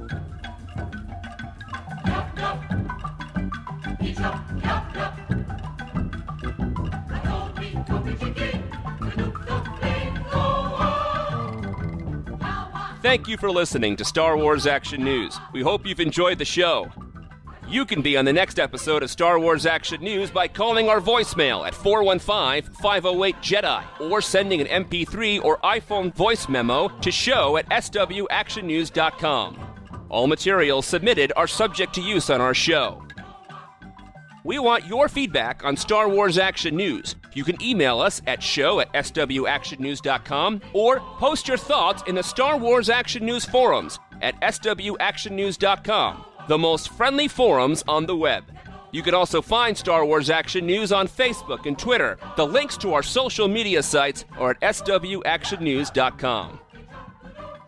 [13.01, 15.37] Thank you for listening to Star Wars Action News.
[15.53, 16.91] We hope you've enjoyed the show.
[17.67, 20.99] You can be on the next episode of Star Wars Action News by calling our
[20.99, 27.57] voicemail at 415 508 Jedi or sending an MP3 or iPhone voice memo to show
[27.57, 29.59] at swactionnews.com.
[30.09, 33.05] All materials submitted are subject to use on our show.
[34.45, 37.15] We want your feedback on Star Wars Action News.
[37.33, 42.55] You can email us at show at swactionnews.com or post your thoughts in the Star
[42.55, 48.43] Wars Action News forums at swactionnews.com, the most friendly forums on the web.
[48.91, 52.19] You can also find Star Wars Action News on Facebook and Twitter.
[52.37, 56.59] The links to our social media sites are at swactionnews.com.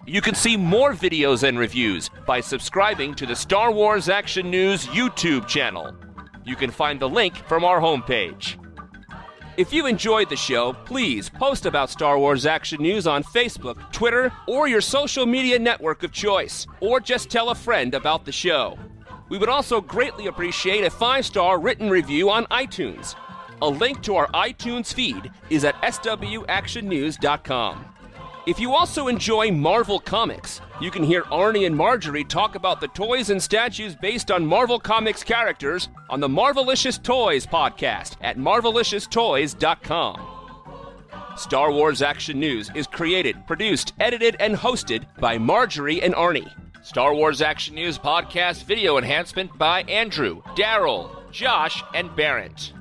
[0.06, 4.86] You can see more videos and reviews by subscribing to the Star Wars Action News
[4.86, 5.92] YouTube channel.
[6.48, 8.56] You can find the link from our homepage.
[9.58, 14.32] If you enjoyed the show, please post about Star Wars Action News on Facebook, Twitter,
[14.48, 18.80] or your social media network of choice, or just tell a friend about the show.
[19.28, 23.16] We would also greatly appreciate a five star written review on iTunes.
[23.62, 27.97] A link to our iTunes feed is at swactionnews.com.
[28.48, 32.88] If you also enjoy Marvel Comics, you can hear Arnie and Marjorie talk about the
[32.88, 40.28] toys and statues based on Marvel Comics characters on the Marvelicious Toys podcast at marvelicioustoys.com.
[41.36, 46.50] Star Wars Action News is created, produced, edited, and hosted by Marjorie and Arnie.
[46.82, 52.72] Star Wars Action News podcast video enhancement by Andrew, Daryl, Josh, and Barrett.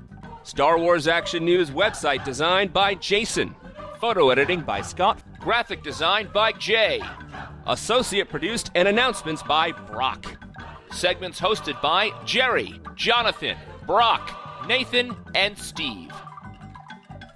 [0.44, 3.52] Star Wars Action News website designed by Jason.
[4.00, 5.20] Photo editing by Scott.
[5.46, 7.00] Graphic design by Jay.
[7.68, 10.26] Associate produced and announcements by Brock.
[10.90, 16.12] Segments hosted by Jerry, Jonathan, Brock, Nathan, and Steve.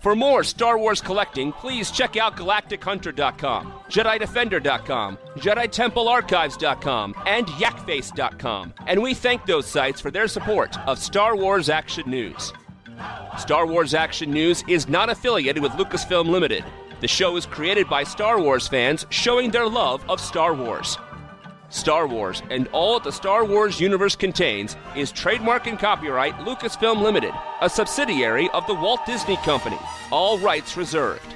[0.03, 8.75] For more Star Wars collecting, please check out GalacticHunter.com, JediDefender.com, JediTempleArchives.com, and YakFace.com.
[8.89, 12.53] And we thank those sites for their support of Star Wars Action News.
[13.39, 16.65] Star Wars Action News is not affiliated with Lucasfilm Limited.
[17.01, 20.99] The show is created by Star Wars fans showing their love of Star Wars.
[21.71, 27.01] Star Wars and all that the Star Wars universe contains is trademark and copyright Lucasfilm
[27.01, 27.33] Limited,
[27.63, 29.79] a subsidiary of the Walt Disney Company.
[30.11, 31.35] All rights reserved.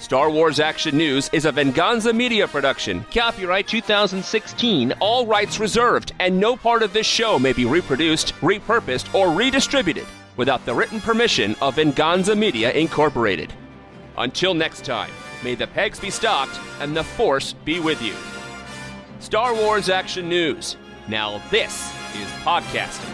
[0.00, 3.04] Star Wars Action News is a Venganza Media production.
[3.14, 9.14] Copyright 2016, all rights reserved, and no part of this show may be reproduced, repurposed,
[9.14, 10.06] or redistributed
[10.36, 13.52] without the written permission of Venganza Media Incorporated.
[14.18, 15.10] Until next time,
[15.44, 18.14] may the pegs be stopped and the Force be with you.
[19.20, 20.76] Star Wars Action News.
[21.08, 23.12] Now, this is podcasting.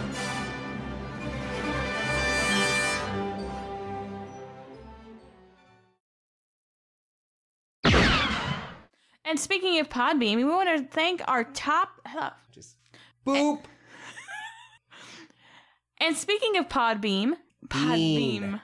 [9.24, 11.88] And speaking of Podbeam, we want to thank our top.
[12.04, 12.76] Uh, Just
[13.26, 13.58] boop.
[13.58, 13.68] And,
[16.08, 17.34] and speaking of Podbeam,
[17.68, 18.16] Podbeam.
[18.16, 18.60] beam.